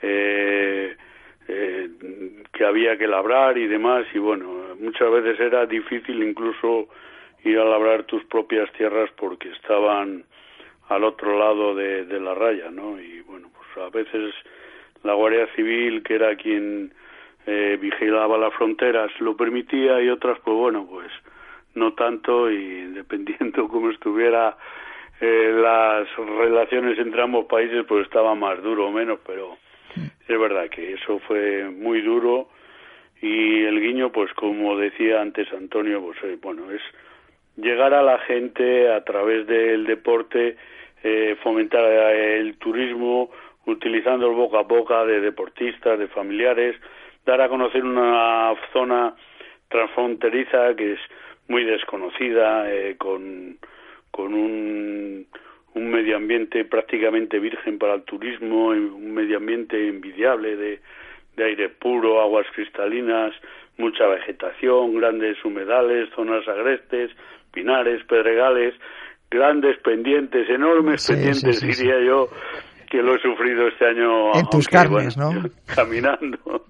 eh, 0.00 0.96
eh, 1.48 1.88
que 2.52 2.64
había 2.64 2.96
que 2.96 3.06
labrar 3.06 3.58
y 3.58 3.66
demás, 3.66 4.06
y 4.14 4.18
bueno, 4.18 4.74
muchas 4.80 5.10
veces 5.10 5.40
era 5.40 5.66
difícil 5.66 6.22
incluso 6.22 6.88
ir 7.44 7.58
a 7.58 7.64
labrar 7.64 8.04
tus 8.04 8.24
propias 8.24 8.70
tierras 8.72 9.10
porque 9.16 9.50
estaban 9.50 10.24
al 10.88 11.04
otro 11.04 11.38
lado 11.38 11.74
de, 11.74 12.04
de 12.04 12.20
la 12.20 12.34
raya, 12.34 12.70
¿no? 12.70 13.00
Y 13.00 13.20
bueno, 13.22 13.50
pues 13.52 13.86
a 13.86 13.90
veces 13.90 14.34
la 15.04 15.14
Guardia 15.14 15.46
Civil, 15.54 16.02
que 16.02 16.14
era 16.14 16.36
quien 16.36 16.92
eh, 17.46 17.78
vigilaba 17.80 18.38
las 18.38 18.54
fronteras, 18.54 19.10
lo 19.20 19.36
permitía 19.36 20.00
y 20.00 20.08
otras, 20.08 20.38
pues 20.44 20.56
bueno, 20.56 20.86
pues 20.88 21.10
no 21.74 21.94
tanto 21.94 22.50
y 22.50 22.86
dependiendo 22.92 23.68
cómo 23.70 23.90
estuviera 23.90 24.56
eh, 25.20 25.52
las 25.54 26.08
relaciones 26.16 26.98
entre 26.98 27.22
ambos 27.22 27.46
países, 27.46 27.84
pues 27.86 28.04
estaba 28.06 28.34
más 28.34 28.62
duro 28.62 28.88
o 28.88 28.90
menos, 28.90 29.20
pero 29.26 29.56
es 29.96 30.40
verdad 30.40 30.68
que 30.68 30.94
eso 30.94 31.18
fue 31.20 31.70
muy 31.70 32.00
duro. 32.00 32.48
Y 33.20 33.62
el 33.62 33.80
guiño, 33.80 34.10
pues 34.10 34.32
como 34.34 34.76
decía 34.76 35.20
antes 35.20 35.46
Antonio, 35.52 36.00
pues 36.02 36.18
eh, 36.24 36.38
bueno, 36.42 36.70
es 36.72 36.82
llegar 37.56 37.94
a 37.94 38.02
la 38.02 38.18
gente 38.18 38.90
a 38.90 39.04
través 39.04 39.46
del 39.46 39.84
deporte, 39.86 40.56
eh, 41.04 41.36
fomentar 41.42 41.84
el 41.84 42.56
turismo, 42.56 43.30
utilizando 43.66 44.28
el 44.28 44.34
boca 44.34 44.60
a 44.60 44.62
boca 44.62 45.04
de 45.04 45.20
deportistas, 45.20 45.98
de 45.98 46.08
familiares, 46.08 46.76
dar 47.24 47.40
a 47.40 47.48
conocer 47.48 47.84
una 47.84 48.54
zona 48.72 49.14
transfronteriza 49.68 50.74
que 50.76 50.92
es 50.94 51.00
muy 51.48 51.64
desconocida, 51.64 52.70
eh, 52.72 52.96
con, 52.98 53.58
con 54.10 54.34
un, 54.34 55.26
un 55.74 55.90
medio 55.90 56.16
ambiente 56.16 56.64
prácticamente 56.64 57.38
virgen 57.38 57.78
para 57.78 57.94
el 57.94 58.02
turismo, 58.02 58.68
un 58.68 59.14
medio 59.14 59.38
ambiente 59.38 59.88
envidiable 59.88 60.56
de, 60.56 60.80
de 61.36 61.44
aire 61.44 61.68
puro, 61.68 62.20
aguas 62.20 62.46
cristalinas, 62.54 63.32
mucha 63.78 64.06
vegetación, 64.06 64.94
grandes 64.94 65.42
humedales, 65.44 66.08
zonas 66.14 66.46
agrestes, 66.46 67.10
pinares, 67.52 68.04
pedregales, 68.04 68.74
grandes 69.30 69.78
pendientes, 69.78 70.48
enormes 70.50 71.06
pendientes, 71.06 71.60
diría 71.60 72.00
yo, 72.00 72.28
que 72.92 72.98
lo 72.98 73.16
he 73.16 73.18
sufrido 73.20 73.66
este 73.68 73.86
año. 73.86 74.34
En 74.34 74.46
tus 74.50 74.68
carnes, 74.68 75.16
¿no? 75.16 75.30
Caminando. 75.74 76.66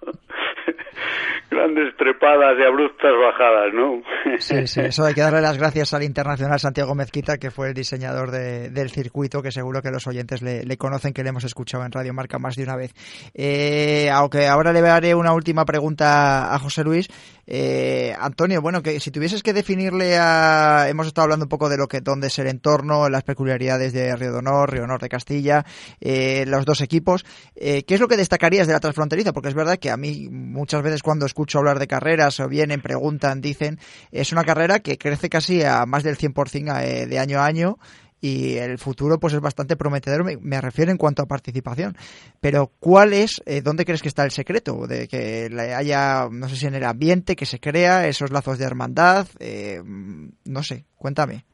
Grandes 1.51 1.95
trepadas 1.97 2.57
y 2.59 2.63
abruptas 2.63 3.13
bajadas, 3.13 3.75
¿no? 3.75 4.03
sí, 4.39 4.67
sí, 4.67 4.81
eso 4.81 5.05
hay 5.05 5.15
que 5.15 5.21
darle 5.21 5.41
las 5.41 5.59
gracias 5.59 5.93
al 5.93 6.03
internacional 6.03 6.59
Santiago 6.59 6.95
Mezquita, 6.95 7.37
que 7.37 7.51
fue 7.51 7.69
el 7.69 7.75
diseñador 7.75 8.31
del 8.31 8.91
circuito, 8.91 9.43
que 9.43 9.53
seguro 9.53 9.83
que 9.83 9.91
los 9.91 10.07
oyentes 10.07 10.43
le, 10.43 10.77
conocen, 10.79 11.13
que 11.13 11.23
le 11.23 11.29
hemos 11.29 11.45
escuchado 11.45 11.85
en 11.85 11.93
Radio 11.93 12.15
Marca 12.15 12.39
más 12.39 12.57
de 12.57 12.63
una 12.63 12.77
vez. 12.77 12.95
Eh, 13.35 14.09
aunque 14.11 14.47
ahora 14.47 14.73
le 14.73 14.81
haré 14.81 15.15
una 15.15 15.33
última 15.35 15.65
pregunta 15.65 16.55
a 16.55 16.59
José 16.59 16.85
Luis. 16.85 17.09
Eh, 17.47 18.15
Antonio, 18.19 18.63
bueno, 18.63 18.83
que 18.83 18.99
si 19.01 19.11
tuvieses 19.11 19.43
que 19.43 19.53
definirle 19.53 20.17
a... 20.19 20.87
Hemos 20.89 21.07
estado 21.07 21.25
hablando 21.25 21.45
un 21.45 21.51
poco 21.51 21.69
de 21.69 21.77
lo 21.77 21.87
que 21.87 22.01
dónde 22.01 22.29
es 22.29 22.39
el 22.39 22.47
entorno, 22.47 23.09
las 23.09 23.25
peculiaridades 23.25 23.93
de 23.93 24.17
Río 24.17 24.33
de 24.33 24.39
Honor, 24.39 24.71
Río 24.71 24.85
Honor 24.85 25.01
de 25.01 25.09
Castilla, 25.09 25.65
eh, 26.01 26.45
los 26.47 26.65
dos 26.65 26.81
equipos. 26.81 27.25
¿Qué 27.55 27.85
es 27.87 28.01
lo 28.01 28.09
que 28.09 28.17
destacarías 28.17 28.67
de 28.67 28.73
la 28.73 28.81
transfronteriza? 28.81 29.33
Porque 29.33 29.49
es 29.49 29.55
verdad 29.55 29.79
que 29.79 29.91
a 29.91 29.97
mí 29.97 30.29
muchas 30.53 30.83
veces 30.83 31.03
cuando 31.03 31.27
escucho 31.27 31.59
hablar 31.59 31.79
de 31.79 31.87
carreras 31.87 32.39
o 32.41 32.49
vienen, 32.49 32.81
preguntan, 32.81 33.41
dicen, 33.41 33.79
es 34.11 34.33
una 34.33 34.45
carrera 34.45 34.81
que 34.81 34.99
crece 34.99 35.29
casi 35.29 35.63
a 35.65 35.85
más 35.87 36.05
del 36.05 36.17
100% 36.17 36.83
eh, 36.83 37.07
de 37.07 37.19
año 37.19 37.41
a 37.41 37.47
año 37.47 37.79
y 38.23 38.57
el 38.57 38.79
futuro 38.79 39.19
pues 39.19 39.35
es 39.35 39.41
bastante 39.41 39.77
prometedor, 39.77 40.25
me, 40.41 40.61
refiero 40.61 40.93
en 40.93 40.97
cuanto 40.97 41.23
a 41.23 41.27
participación. 41.27 41.95
Pero 42.41 42.71
¿cuál 42.79 43.13
es, 43.13 43.43
eh, 43.47 43.61
dónde 43.63 43.85
crees 43.85 44.01
que 44.01 44.09
está 44.09 44.25
el 44.25 44.31
secreto? 44.31 44.87
De 44.87 45.09
que 45.09 45.51
haya, 45.77 46.29
no 46.31 46.49
sé 46.49 46.55
si 46.55 46.67
en 46.67 46.77
el 46.77 46.85
ambiente 46.85 47.35
que 47.35 47.47
se 47.47 47.59
crea, 47.59 48.07
esos 48.07 48.31
lazos 48.31 48.59
de 48.59 48.65
hermandad, 48.65 49.27
eh, 49.41 49.83
no 49.85 50.63
sé, 50.63 50.85
cuéntame. 50.97 51.45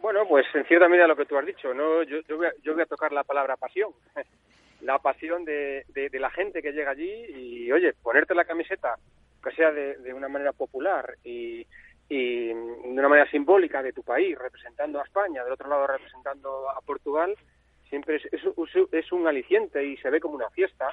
Bueno, 0.00 0.20
pues 0.28 0.46
en 0.54 0.64
cierta 0.66 0.88
medida 0.88 1.08
lo 1.08 1.16
que 1.16 1.26
tú 1.26 1.36
has 1.36 1.46
dicho, 1.46 1.74
¿no? 1.74 2.04
Yo, 2.04 2.18
yo, 2.28 2.36
voy, 2.36 2.46
yo 2.62 2.74
voy 2.74 2.82
a 2.82 2.86
tocar 2.86 3.12
la 3.12 3.24
palabra 3.24 3.56
pasión. 3.56 3.90
La 4.82 4.98
pasión 4.98 5.44
de, 5.44 5.84
de, 5.88 6.18
la 6.18 6.30
gente 6.30 6.62
que 6.62 6.72
llega 6.72 6.90
allí 6.90 7.10
y, 7.10 7.72
oye, 7.72 7.92
ponerte 8.02 8.34
la 8.34 8.44
camiseta, 8.44 8.96
que 9.42 9.50
sea 9.52 9.70
de, 9.72 10.12
una 10.12 10.28
manera 10.28 10.52
popular 10.52 11.16
y, 11.24 11.66
y 12.08 12.46
de 12.48 12.54
una 12.54 13.08
manera 13.08 13.30
simbólica 13.30 13.82
de 13.82 13.92
tu 13.92 14.02
país, 14.02 14.36
representando 14.38 15.00
a 15.00 15.04
España, 15.04 15.44
del 15.44 15.52
otro 15.52 15.68
lado 15.68 15.86
representando 15.86 16.68
a 16.70 16.80
Portugal, 16.80 17.34
siempre 17.92 18.16
es, 18.16 18.42
es, 18.92 19.12
un 19.12 19.28
aliciente 19.28 19.84
y 19.84 19.98
se 19.98 20.08
ve 20.08 20.18
como 20.18 20.36
una 20.36 20.48
fiesta. 20.48 20.88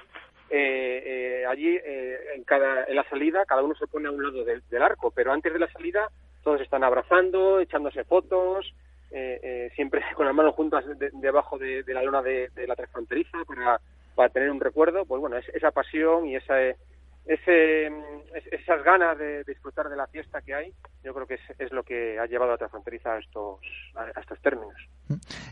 Eh, 0.49 1.03
eh, 1.05 1.45
allí, 1.47 1.77
eh, 1.77 2.17
en, 2.35 2.43
cada, 2.43 2.83
en 2.83 2.95
la 2.97 3.07
salida, 3.07 3.45
cada 3.45 3.63
uno 3.63 3.73
se 3.75 3.87
pone 3.87 4.09
a 4.09 4.11
un 4.11 4.21
lado 4.21 4.43
del, 4.43 4.81
arco, 4.81 5.09
pero 5.09 5.31
antes 5.31 5.53
de 5.53 5.59
la 5.59 5.71
salida 5.71 6.09
todos 6.43 6.59
están 6.59 6.83
abrazando, 6.83 7.61
echándose 7.61 8.03
fotos, 8.03 8.73
siempre 9.75 10.01
con 10.15 10.25
las 10.25 10.35
manos 10.35 10.55
juntas 10.55 10.85
debajo 11.13 11.57
de, 11.57 11.83
la 11.87 12.03
lona 12.03 12.21
de, 12.21 12.49
la 12.67 12.75
transfronteriza 12.75 13.37
para, 13.47 13.79
para 14.15 14.29
tener 14.29 14.51
un 14.51 14.59
recuerdo. 14.59 15.05
Pues 15.05 15.19
bueno, 15.21 15.37
esa 15.37 15.71
pasión 15.71 16.27
y 16.27 16.35
esa 16.35 16.55
ese, 17.29 17.87
esas 18.51 18.83
ganas 18.83 19.17
de, 19.17 19.43
disfrutar 19.43 19.87
de 19.87 19.95
la 19.95 20.07
fiesta 20.07 20.41
que 20.41 20.55
hay, 20.55 20.73
yo 21.03 21.13
creo 21.13 21.27
que 21.27 21.37
es, 21.59 21.71
lo 21.71 21.83
que 21.83 22.17
ha 22.19 22.25
llevado 22.25 22.53
a 22.53 22.57
Transfronteriza 22.57 23.13
a 23.13 23.19
estos, 23.19 23.59
a, 23.95 24.19
estos 24.19 24.39
términos. 24.41 24.73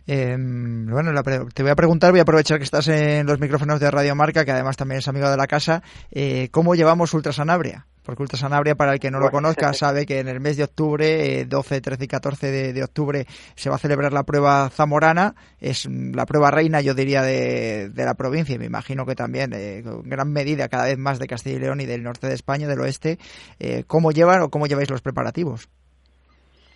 Em, 0.08 0.88
bueno, 0.90 1.12
te 1.54 1.62
voy 1.62 1.72
a 1.72 1.76
preguntar, 1.76 2.12
voy 2.12 2.20
a 2.20 2.24
aprovechar 2.24 2.58
que 2.58 2.64
estás 2.64 2.88
en 2.88 3.28
los 3.28 3.40
micrófonos 3.40 3.80
de 3.80 3.92
Radio 3.92 4.16
Marca, 4.16 4.44
que 4.44 4.52
además 4.52 4.76
también 4.76 5.00
es 5.00 5.08
amigo 5.08 5.30
de 5.30 5.38
la 5.38 5.46
casa, 5.46 5.84
eh, 6.12 6.50
¿cómo 6.52 6.74
llevamos 6.74 7.14
Ultrasanabria? 7.14 7.86
Porque 8.08 8.24
Ultrasanabria, 8.24 8.76
para 8.76 8.94
el 8.94 9.02
que 9.02 9.12
no 9.12 9.20
lo 9.20 9.30
conozca, 9.30 9.74
sabe 9.74 10.06
que 10.06 10.20
en 10.20 10.30
el 10.30 10.40
mes 10.40 10.56
de 10.56 10.64
octubre, 10.64 11.44
12, 11.44 11.82
13 11.82 12.06
y 12.06 12.08
14 12.08 12.72
de, 12.72 12.82
octubre, 12.82 13.26
se 13.54 13.70
va 13.70 13.76
a 13.76 13.80
celebrar 13.80 14.14
la 14.14 14.24
prueba 14.24 14.70
zamorana. 14.70 15.36
Es 15.60 15.86
la 15.90 16.26
prueba 16.26 16.50
reina, 16.50 16.80
yo 16.80 16.94
diría, 16.94 17.22
de, 17.22 17.92
la 17.94 18.14
provincia 18.14 18.56
y 18.56 18.60
me 18.60 18.66
imagino 18.66 19.06
que 19.06 19.14
también, 19.14 19.52
eh, 19.52 19.80
en 19.80 20.10
gran 20.10 20.32
medida, 20.32 20.70
cada 20.70 20.86
vez 20.86 20.98
más 20.98 21.20
de 21.20 21.28
Castilla 21.28 21.58
y 21.58 21.60
León 21.60 21.82
y 21.82 21.86
del 21.86 22.02
norte 22.02 22.28
de 22.28 22.34
España, 22.34 22.66
del 22.66 22.80
oeste. 22.80 23.18
Eh, 23.60 23.84
¿Cómo 23.86 24.14
llevan 24.14 24.42
o 24.42 24.50
cómo 24.50 24.68
lleváis 24.68 24.90
los 24.90 25.02
preparativos? 25.02 25.68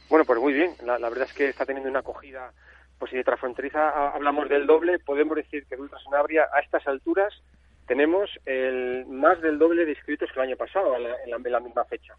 Bueno, 0.09 0.25
pues 0.25 0.37
muy 0.37 0.51
bien. 0.51 0.71
La, 0.85 0.97
verdad 0.97 1.29
es 1.29 1.33
que 1.33 1.47
está 1.47 1.65
teniendo 1.65 1.89
una 1.89 1.99
acogida 1.99 2.51
pues 2.99 3.09
si 3.09 3.15
de 3.15 3.23
transfronteriza 3.23 4.11
hablamos 4.13 4.49
del 4.49 4.67
doble, 4.67 4.99
podemos 4.99 5.37
decir 5.37 5.65
que 5.65 5.75
Ultrasanabria 5.75 6.49
a 6.53 6.59
estas 6.59 6.85
alturas 6.87 7.33
tenemos 7.91 8.29
el, 8.45 9.05
más 9.07 9.41
del 9.41 9.59
doble 9.59 9.83
de 9.83 9.91
inscritos 9.91 10.29
que 10.31 10.39
el 10.39 10.47
año 10.47 10.55
pasado, 10.55 10.95
en 10.95 11.51
la, 11.51 11.59
misma 11.59 11.83
fecha. 11.83 12.13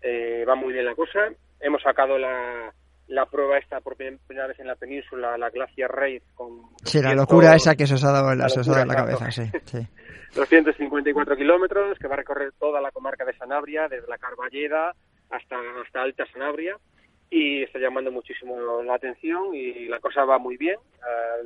Eh, 0.00 0.44
va 0.48 0.56
muy 0.56 0.72
bien 0.72 0.84
la 0.84 0.96
cosa. 0.96 1.28
Hemos 1.60 1.80
sacado 1.80 2.18
la, 2.18 2.74
la 3.06 3.26
prueba 3.26 3.56
esta 3.56 3.80
por 3.80 3.94
primera 3.94 4.48
vez 4.48 4.58
en 4.58 4.66
la 4.66 4.74
península, 4.74 5.38
la 5.38 5.50
Glacier 5.50 5.88
Raid. 5.88 6.22
Con 6.34 6.62
sí, 6.82 7.00
la 7.00 7.14
locura 7.14 7.54
esa 7.54 7.76
que 7.76 7.86
se 7.86 7.94
os 7.94 8.04
ha 8.04 8.10
dado 8.10 8.32
en 8.32 8.38
la, 8.38 8.84
la 8.84 8.94
cabeza, 8.96 9.30
sí. 9.30 9.44
sí. 9.64 9.78
254 10.34 11.36
kilómetros 11.36 11.96
que 12.00 12.08
va 12.08 12.14
a 12.14 12.16
recorrer 12.16 12.50
toda 12.58 12.80
la 12.80 12.90
comarca 12.90 13.24
de 13.24 13.36
Sanabria, 13.36 13.86
desde 13.86 14.08
la 14.08 14.18
Carballeda 14.18 14.92
hasta, 15.30 15.56
hasta 15.84 16.02
Alta 16.02 16.26
Sanabria 16.32 16.76
y 17.30 17.62
está 17.62 17.78
llamando 17.78 18.10
muchísimo 18.10 18.82
la 18.82 18.94
atención 18.94 19.54
y 19.54 19.86
la 19.86 20.00
cosa 20.00 20.24
va 20.24 20.38
muy 20.38 20.56
bien. 20.56 20.78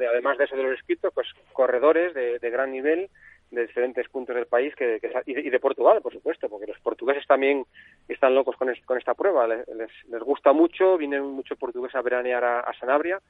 Eh, 0.01 0.07
además 0.11 0.39
de 0.39 0.45
eso 0.45 0.57
de 0.57 0.63
los 0.63 0.79
inscritos, 0.79 1.13
pues 1.15 1.29
corredores 1.53 2.15
de, 2.15 2.39
de 2.39 2.51
gran 2.51 2.73
nivel 2.73 3.11
de 3.51 3.67
diferentes 3.67 4.09
puntos 4.09 4.35
del 4.35 4.47
país 4.47 4.75
que, 4.75 5.01
y, 5.27 5.51
de, 5.51 5.61
Portugal, 5.61 6.01
por 6.03 6.13
supuesto, 6.13 6.49
porque 6.49 6.67
los 6.67 6.79
portugueses 6.81 7.27
también 7.27 7.65
están 8.09 8.35
locos 8.35 8.57
con, 8.57 8.73
con 8.85 8.99
esta 8.99 9.15
prueba. 9.15 9.47
Les, 9.47 9.67
les, 10.09 10.23
gusta 10.23 10.53
mucho, 10.53 10.97
vienen 10.97 11.23
muchos 11.23 11.59
portugueses 11.59 11.95
a 11.97 12.03
veranear 12.03 12.45
a, 12.45 12.73
Sanabria 12.79 13.21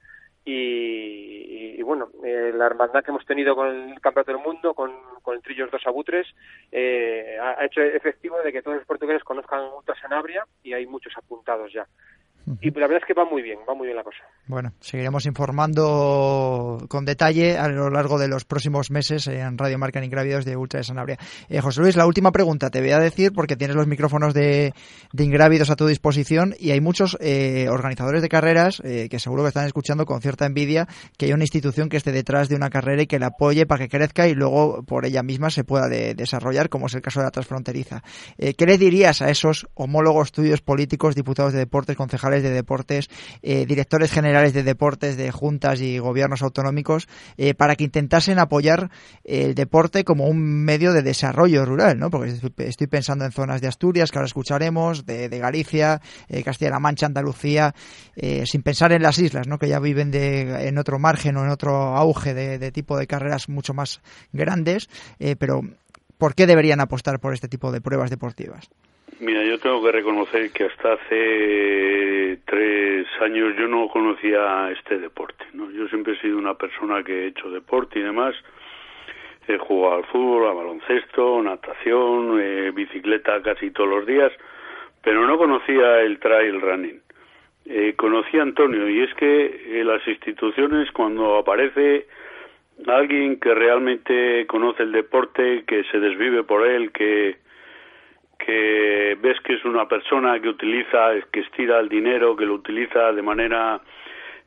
y, 0.45 1.83
bueno, 1.83 2.09
eh, 2.25 2.53
la 2.55 2.67
hermandad 2.67 3.03
que 3.03 3.11
hemos 3.11 3.27
tenido 3.27 3.55
con 3.55 3.69
el 3.69 4.01
Campeonato 4.01 4.33
del 4.33 4.43
Mundo, 4.43 4.75
con, 4.75 4.93
el 5.33 5.43
Trillos 5.43 5.71
Dos 5.71 5.87
Abutres, 5.87 6.27
eh, 6.71 7.37
ha, 7.41 7.65
hecho 7.65 7.83
efectivo 7.83 8.41
de 8.43 8.53
que 8.53 8.63
todos 8.63 8.77
los 8.77 8.87
portugueses 8.87 9.25
conozcan 9.25 9.65
Ultra 9.77 9.99
Sanabria 10.01 10.47
y 10.63 10.73
hay 10.73 10.87
muchos 10.87 11.13
apuntados 11.17 11.73
ya. 11.73 11.87
Y 12.61 12.71
la 12.71 12.87
verdad 12.87 13.03
es 13.03 13.05
que 13.07 13.15
va 13.15 13.25
muy 13.29 13.43
bien, 13.43 13.59
va 13.69 13.75
muy 13.75 13.87
bien 13.87 13.97
la 13.97 14.05
cosa. 14.05 14.19
Bueno, 14.47 14.73
seguiremos 14.81 15.27
informando 15.27 16.79
con 16.89 17.05
detalle 17.05 17.59
a 17.59 17.69
lo 17.69 17.91
largo 17.91 18.19
de 18.19 18.29
los 18.29 18.45
próximos 18.45 18.91
meses 18.91 19.27
en 19.27 19.59
Radio 19.59 19.79
Marca 19.79 19.99
en 19.99 20.05
Ingrávidos 20.05 20.45
de 20.45 20.57
Ultra 20.57 20.79
de 20.79 20.85
Sanabria. 20.85 21.19
Eh, 21.49 21.61
José 21.61 21.81
Luis, 21.81 21.97
la 21.97 22.07
última 22.07 22.33
pregunta 22.33 22.71
te 22.71 22.81
voy 22.81 22.93
a 22.93 22.99
decir 22.99 23.33
porque 23.33 23.57
tienes 23.57 23.77
los 23.77 23.87
micrófonos 23.87 24.35
de, 24.35 24.73
de 25.13 25.25
Ingrávidos 25.25 25.71
a 25.71 25.77
tu 25.77 25.87
disposición 25.87 26.55
y 26.59 26.71
hay 26.71 26.81
muchos 26.81 27.17
eh, 27.21 27.69
organizadores 27.69 28.23
de 28.23 28.29
carreras 28.29 28.81
eh, 28.85 29.09
que 29.11 29.19
seguro 29.19 29.43
que 29.43 29.49
están 29.49 29.67
escuchando 29.67 30.07
con 30.07 30.21
cierta 30.21 30.47
envidia 30.47 30.87
que 31.17 31.27
hay 31.27 31.33
una 31.33 31.45
institución 31.45 31.89
que 31.89 31.97
esté 31.97 32.13
detrás 32.13 32.49
de 32.49 32.57
una 32.57 32.71
carrera 32.71 33.03
y 33.03 33.07
que 33.07 33.19
la 33.19 33.29
apoye 33.29 33.67
para 33.67 33.85
que 33.85 33.89
crezca 33.89 34.29
y 34.29 34.35
luego 34.35 34.83
por 34.85 35.07
ella 35.07 35.23
misma 35.23 35.51
se 35.51 35.65
pueda 35.65 35.89
desarrollar, 35.89 36.69
como 36.69 36.87
es 36.87 36.95
el 36.95 37.03
caso 37.03 37.21
de 37.21 37.25
la 37.25 37.31
transfronteriza. 37.31 38.03
Eh, 38.39 38.55
¿Qué 38.55 38.67
le 38.67 38.79
dirías 38.79 39.23
a 39.23 39.31
esos 39.31 39.67
homólogos 39.75 40.33
tuyos 40.33 40.61
políticos, 40.61 41.15
diputados 41.15 41.53
de 41.53 41.61
deportes, 41.61 41.97
concejales 41.97 42.36
de 42.43 42.51
deportes, 42.51 43.09
eh, 43.43 43.67
directores 43.67 44.11
generales 44.11 44.53
de 44.53 44.63
deportes 44.63 45.17
de 45.17 45.31
juntas 45.31 45.81
y 45.81 45.99
gobiernos 45.99 46.43
autonómicos, 46.43 47.09
eh, 47.37 47.55
para 47.55 47.77
que 47.77 47.85
intentasen 47.85 48.39
apoyar 48.39 48.91
el 49.25 49.55
deporte 49.55 50.05
como 50.05 50.27
un 50.27 50.65
medio 50.65 50.93
de 50.93 51.03
desarrollo 51.03 51.65
rural, 51.65 51.99
¿no? 51.99 52.11
Porque 52.11 52.35
estoy 52.59 52.87
pensando 52.87 53.25
en 53.25 53.33
zonas 53.33 53.61
de 53.61 53.69
Asturias, 53.69 54.11
que 54.11 54.19
ahora 54.19 54.27
escucharemos, 54.27 55.07
de, 55.07 55.29
Galicia, 55.37 56.01
eh, 56.29 56.43
Castilla-La 56.43 56.79
Mancha, 56.79 57.07
Andalucía, 57.07 57.75
sin 58.45 58.63
pensar 58.63 58.93
en 58.93 59.03
las 59.03 59.19
islas, 59.19 59.47
¿no? 59.47 59.59
Que 59.59 59.69
ya 59.69 59.79
viven 59.79 60.11
de, 60.11 60.69
en 60.69 60.79
otro 60.79 60.99
margen 60.99 61.37
o 61.37 61.45
en 61.45 61.51
otro 61.51 61.97
auge 61.97 62.33
de, 62.33 62.59
de 62.59 62.73
tipo 62.73 62.97
de 62.97 63.07
carreras 63.07 63.49
mucho 63.49 63.75
más 63.75 64.01
grandes, 64.33 64.89
pero 65.39 65.61
¿por 66.19 66.35
qué 66.35 66.47
deberían 66.47 66.81
apostar 66.81 67.21
por 67.21 67.35
este 67.35 67.49
tipo 67.49 67.73
de 67.73 67.81
pruebas 67.81 68.11
deportivas? 68.11 68.71
Mira, 69.19 69.43
yo 69.45 69.59
tengo 69.59 69.83
que 69.83 69.93
reconocer 69.93 70.51
que 70.53 70.65
hasta 70.65 70.93
hace 70.93 72.39
tres 72.45 73.07
años 73.23 73.57
yo 73.57 73.67
no 73.67 73.89
conocía 73.89 74.71
este 74.73 74.99
deporte. 74.99 75.43
¿no? 75.55 75.71
Yo 75.71 75.89
siempre 75.89 76.13
he 76.13 76.21
sido 76.21 76.37
una 76.37 76.53
persona 76.55 77.03
que 77.03 77.25
he 77.25 77.27
hecho 77.29 77.51
deporte 77.51 77.99
y 77.99 78.03
demás. 78.03 78.35
He 79.49 79.57
jugado 79.57 79.97
al 79.97 80.05
fútbol, 80.05 80.49
al 80.49 80.57
baloncesto, 80.57 81.43
natación, 81.43 82.39
eh, 82.43 82.73
bicicleta 82.75 83.41
casi 83.41 83.71
todos 83.71 83.89
los 83.89 84.07
días, 84.07 84.33
pero 85.03 85.27
no 85.27 85.39
conocía 85.39 86.01
el 86.01 86.19
trail 86.19 86.61
running. 86.61 87.01
Eh, 87.65 87.95
conocí 87.97 88.39
a 88.39 88.43
Antonio 88.43 88.87
y 88.87 89.01
es 89.01 89.15
que 89.15 89.83
las 89.83 90.07
instituciones 90.07 90.91
cuando 90.91 91.39
aparece 91.39 92.07
alguien 92.87 93.41
que 93.41 93.55
realmente 93.55 94.47
conoce 94.47 94.83
el 94.83 94.93
deporte, 94.93 95.65
que 95.67 95.85
se 95.85 96.01
desvive 96.01 96.43
por 96.43 96.67
él, 96.67 96.93
que 96.93 97.46
que 98.39 99.17
ves 99.21 99.41
que 99.41 99.55
es 99.55 99.65
una 99.65 99.89
persona 99.89 100.41
que 100.41 100.49
utiliza, 100.49 101.11
que 101.33 101.41
estira 101.41 101.79
el 101.81 101.89
dinero, 101.89 102.37
que 102.37 102.47
lo 102.47 102.55
utiliza 102.55 103.13
de 103.13 103.23
manera 103.23 103.81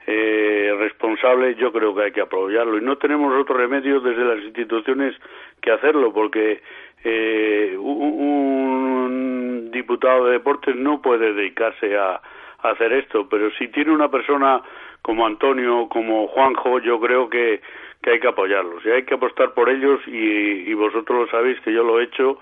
eh, 0.08 0.75
responsable, 0.80 1.56
yo 1.56 1.71
creo 1.71 1.93
que 1.93 2.04
hay 2.04 2.12
que 2.12 2.21
apoyarlo. 2.21 2.78
Y 2.78 2.82
no 2.82 2.97
tenemos 2.97 3.34
otro 3.39 3.58
remedio 3.58 3.99
desde 3.99 4.23
las 4.23 4.43
instituciones 4.43 5.15
que 5.62 5.71
hacerlo, 5.71 6.13
porque 6.13 6.62
eh, 7.04 7.75
un, 7.78 9.69
diputado 9.71 10.25
de 10.25 10.34
deportes 10.34 10.75
no 10.75 11.02
puede 11.02 11.34
dedicarse 11.34 11.97
a, 11.97 12.21
hacer 12.62 12.91
esto, 12.91 13.30
pero 13.30 13.49
si 13.52 13.69
tiene 13.69 13.91
una 13.91 14.12
persona 14.12 14.62
como 15.02 15.25
Antonio, 15.25 15.88
como 15.88 16.28
Juanjo, 16.28 16.80
yo 16.80 16.99
creo 16.99 17.30
que, 17.30 17.62
que 18.02 18.12
hay 18.12 18.19
que 18.19 18.28
apoyarlos 18.28 18.86
y 18.86 18.89
hay 18.89 19.04
que 19.04 19.13
apostar 19.13 19.54
por 19.54 19.69
ellos 19.69 20.02
y, 20.08 20.69
y 20.69 20.73
vosotros 20.73 21.19
lo 21.21 21.28
sabéis 21.28 21.58
que 21.62 21.71
yo 21.71 21.84
lo 21.84 22.02
he 22.02 22.04
hecho 22.04 22.38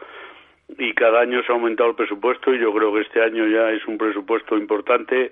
y 0.78 0.94
cada 0.94 1.22
año 1.22 1.42
se 1.44 1.52
ha 1.52 1.56
aumentado 1.56 1.90
el 1.90 1.96
presupuesto 1.96 2.54
y 2.54 2.60
yo 2.60 2.74
creo 2.74 2.94
que 2.94 3.02
este 3.02 3.22
año 3.22 3.48
ya 3.48 3.72
es 3.72 3.86
un 3.88 3.98
presupuesto 3.98 4.58
importante 4.58 5.32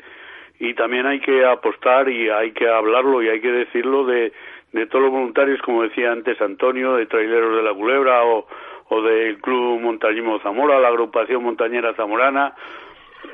y 0.60 0.74
también 0.74 1.06
hay 1.06 1.20
que 1.20 1.46
apostar 1.46 2.10
y 2.10 2.30
hay 2.30 2.52
que 2.52 2.68
hablarlo 2.68 3.22
y 3.22 3.30
hay 3.30 3.42
que 3.42 3.52
decirlo 3.52 4.06
de, 4.06 4.32
de 4.72 4.86
todos 4.88 5.06
los 5.06 5.12
voluntarios, 5.12 5.62
como 5.62 5.84
decía 5.84 6.12
antes 6.12 6.40
Antonio, 6.42 6.96
de 6.96 7.06
Traileros 7.06 7.56
de 7.58 7.64
la 7.64 7.74
Culebra 7.74 8.24
o, 8.24 8.48
o 8.90 9.02
del 9.02 9.38
Club 9.40 9.82
Montañismo 9.82 10.40
Zamora, 10.40 10.80
la 10.80 10.88
agrupación 10.88 11.44
montañera 11.44 11.94
zamorana 11.96 12.54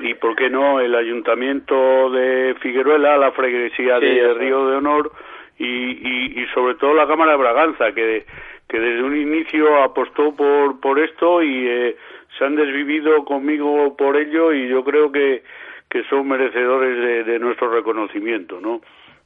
y, 0.00 0.14
¿por 0.14 0.34
qué 0.34 0.50
no?, 0.50 0.80
el 0.80 0.94
Ayuntamiento 0.94 2.10
de 2.10 2.56
Figueruela, 2.60 3.16
la 3.18 3.32
Freguesía 3.32 4.00
de 4.00 4.34
Río 4.34 4.66
de 4.66 4.76
Honor 4.76 5.12
y, 5.58 6.44
sobre 6.54 6.74
todo 6.74 6.94
la 6.94 7.06
Cámara 7.06 7.32
de 7.32 7.38
Braganza, 7.38 7.92
que, 7.92 8.24
que 8.72 8.80
desde 8.80 9.02
un 9.02 9.14
inicio 9.14 9.82
apostó 9.84 10.34
por, 10.34 10.80
por 10.80 10.98
esto 10.98 11.42
y 11.42 11.68
eh, 11.68 11.96
se 12.38 12.44
han 12.46 12.56
desvivido 12.56 13.22
conmigo 13.26 13.94
por 13.98 14.16
ello 14.16 14.50
y 14.54 14.66
yo 14.66 14.82
creo 14.82 15.12
que, 15.12 15.42
que 15.90 16.02
son 16.04 16.26
merecedores 16.26 17.26
de, 17.26 17.38
nuestro 17.38 17.70
reconocimiento, 17.70 18.62
¿no? 18.62 18.80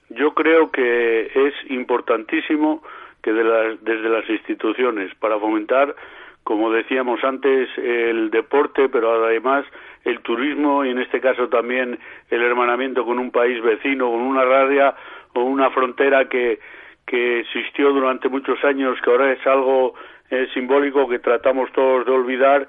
Yo 0.08 0.34
creo 0.34 0.72
que 0.72 1.30
es 1.32 1.54
importantísimo 1.70 2.82
que 3.22 3.32
desde 3.32 4.08
las 4.08 4.28
instituciones 4.28 5.14
para 5.14 5.38
fomentar, 5.38 5.94
como 6.42 6.72
decíamos 6.72 7.22
antes, 7.22 7.68
el 7.78 8.30
deporte, 8.32 8.88
pero 8.88 9.24
además 9.26 9.64
el 10.04 10.22
turismo 10.22 10.84
y 10.84 10.90
en 10.90 10.98
este 10.98 11.20
caso 11.20 11.48
también 11.48 12.00
el 12.30 12.42
hermanamiento 12.42 13.04
con 13.04 13.20
un 13.20 13.30
país 13.30 13.62
vecino, 13.62 14.10
con 14.10 14.22
una 14.22 14.44
raya 14.44 14.96
o 15.34 15.42
una 15.42 15.70
frontera 15.70 16.28
que, 16.28 16.58
que 17.06 17.40
existió 17.40 17.92
durante 17.92 18.28
muchos 18.28 18.62
años, 18.64 19.00
que 19.00 19.10
ahora 19.10 19.32
es 19.32 19.46
algo 19.46 19.94
eh, 20.30 20.48
simbólico 20.52 21.08
que 21.08 21.18
tratamos 21.18 21.70
todos 21.72 22.04
de 22.04 22.12
olvidar 22.12 22.66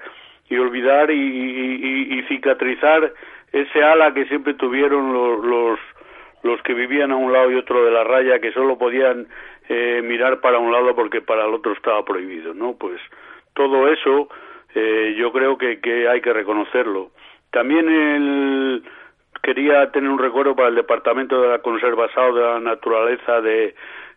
y 0.48 0.56
olvidar 0.56 1.10
y, 1.10 2.24
cicatrizar 2.28 3.12
ese 3.52 3.82
ala 3.82 4.12
que 4.12 4.26
siempre 4.26 4.54
tuvieron 4.54 5.12
los, 5.12 5.44
los, 5.44 5.78
los 6.42 6.62
que 6.62 6.74
vivían 6.74 7.10
a 7.10 7.16
un 7.16 7.32
lado 7.32 7.50
y 7.50 7.56
otro 7.56 7.84
de 7.84 7.90
la 7.90 8.04
raya, 8.04 8.38
que 8.38 8.52
solo 8.52 8.76
podían 8.78 9.26
eh, 9.68 10.02
mirar 10.04 10.40
para 10.40 10.58
un 10.58 10.70
lado 10.70 10.94
porque 10.94 11.20
para 11.20 11.46
el 11.46 11.54
otro 11.54 11.72
estaba 11.72 12.04
prohibido, 12.04 12.54
¿no? 12.54 12.74
Pues 12.74 13.00
todo 13.54 13.88
eso 13.88 14.28
eh, 14.74 15.14
yo 15.18 15.32
creo 15.32 15.58
que, 15.58 15.80
que 15.80 16.08
hay 16.08 16.20
que 16.20 16.32
reconocerlo. 16.32 17.10
También 17.50 17.88
el, 17.88 18.82
quería 19.42 19.90
tener 19.90 20.10
un 20.10 20.18
recuerdo 20.18 20.54
para 20.54 20.68
el 20.68 20.74
Departamento 20.74 21.40
de 21.40 21.48
la 21.48 21.58
Conservación 21.60 22.34
de 22.34 22.40
la 22.40 22.60
Naturaleza 22.60 23.40
de 23.40 23.74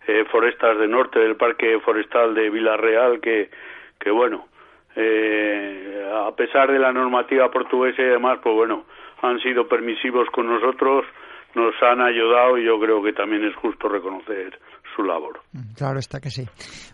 eh, 0.08 0.26
Forestas 0.32 0.78
de 0.78 0.88
Norte, 0.88 1.20
del 1.20 1.36
Parque 1.36 1.80
Forestal 1.80 2.34
de 2.34 2.50
Villarreal, 2.50 3.20
que, 3.20 3.50
que 4.00 4.12
bueno, 4.12 4.48
eh, 4.96 6.10
a 6.26 6.36
pesar 6.36 6.72
de 6.72 6.80
la 6.80 6.92
normativa 6.92 7.50
portuguesa 7.52 8.02
y 8.02 8.06
demás, 8.06 8.40
pues 8.42 8.56
bueno, 8.56 8.86
han 9.22 9.40
sido 9.40 9.68
permisivos 9.68 10.30
con 10.32 10.48
nosotros, 10.48 11.06
nos 11.54 11.76
han 11.84 12.02
ayudado 12.02 12.58
y 12.58 12.64
yo 12.64 12.80
creo 12.80 13.02
que 13.04 13.14
también 13.14 13.44
es 13.46 13.56
justo 13.56 13.88
reconocer 13.90 14.58
su 14.96 15.04
labor. 15.04 15.40
Mm, 15.54 15.74
claro 15.76 16.00
está 16.00 16.20
que 16.20 16.30
sí. 16.30 16.46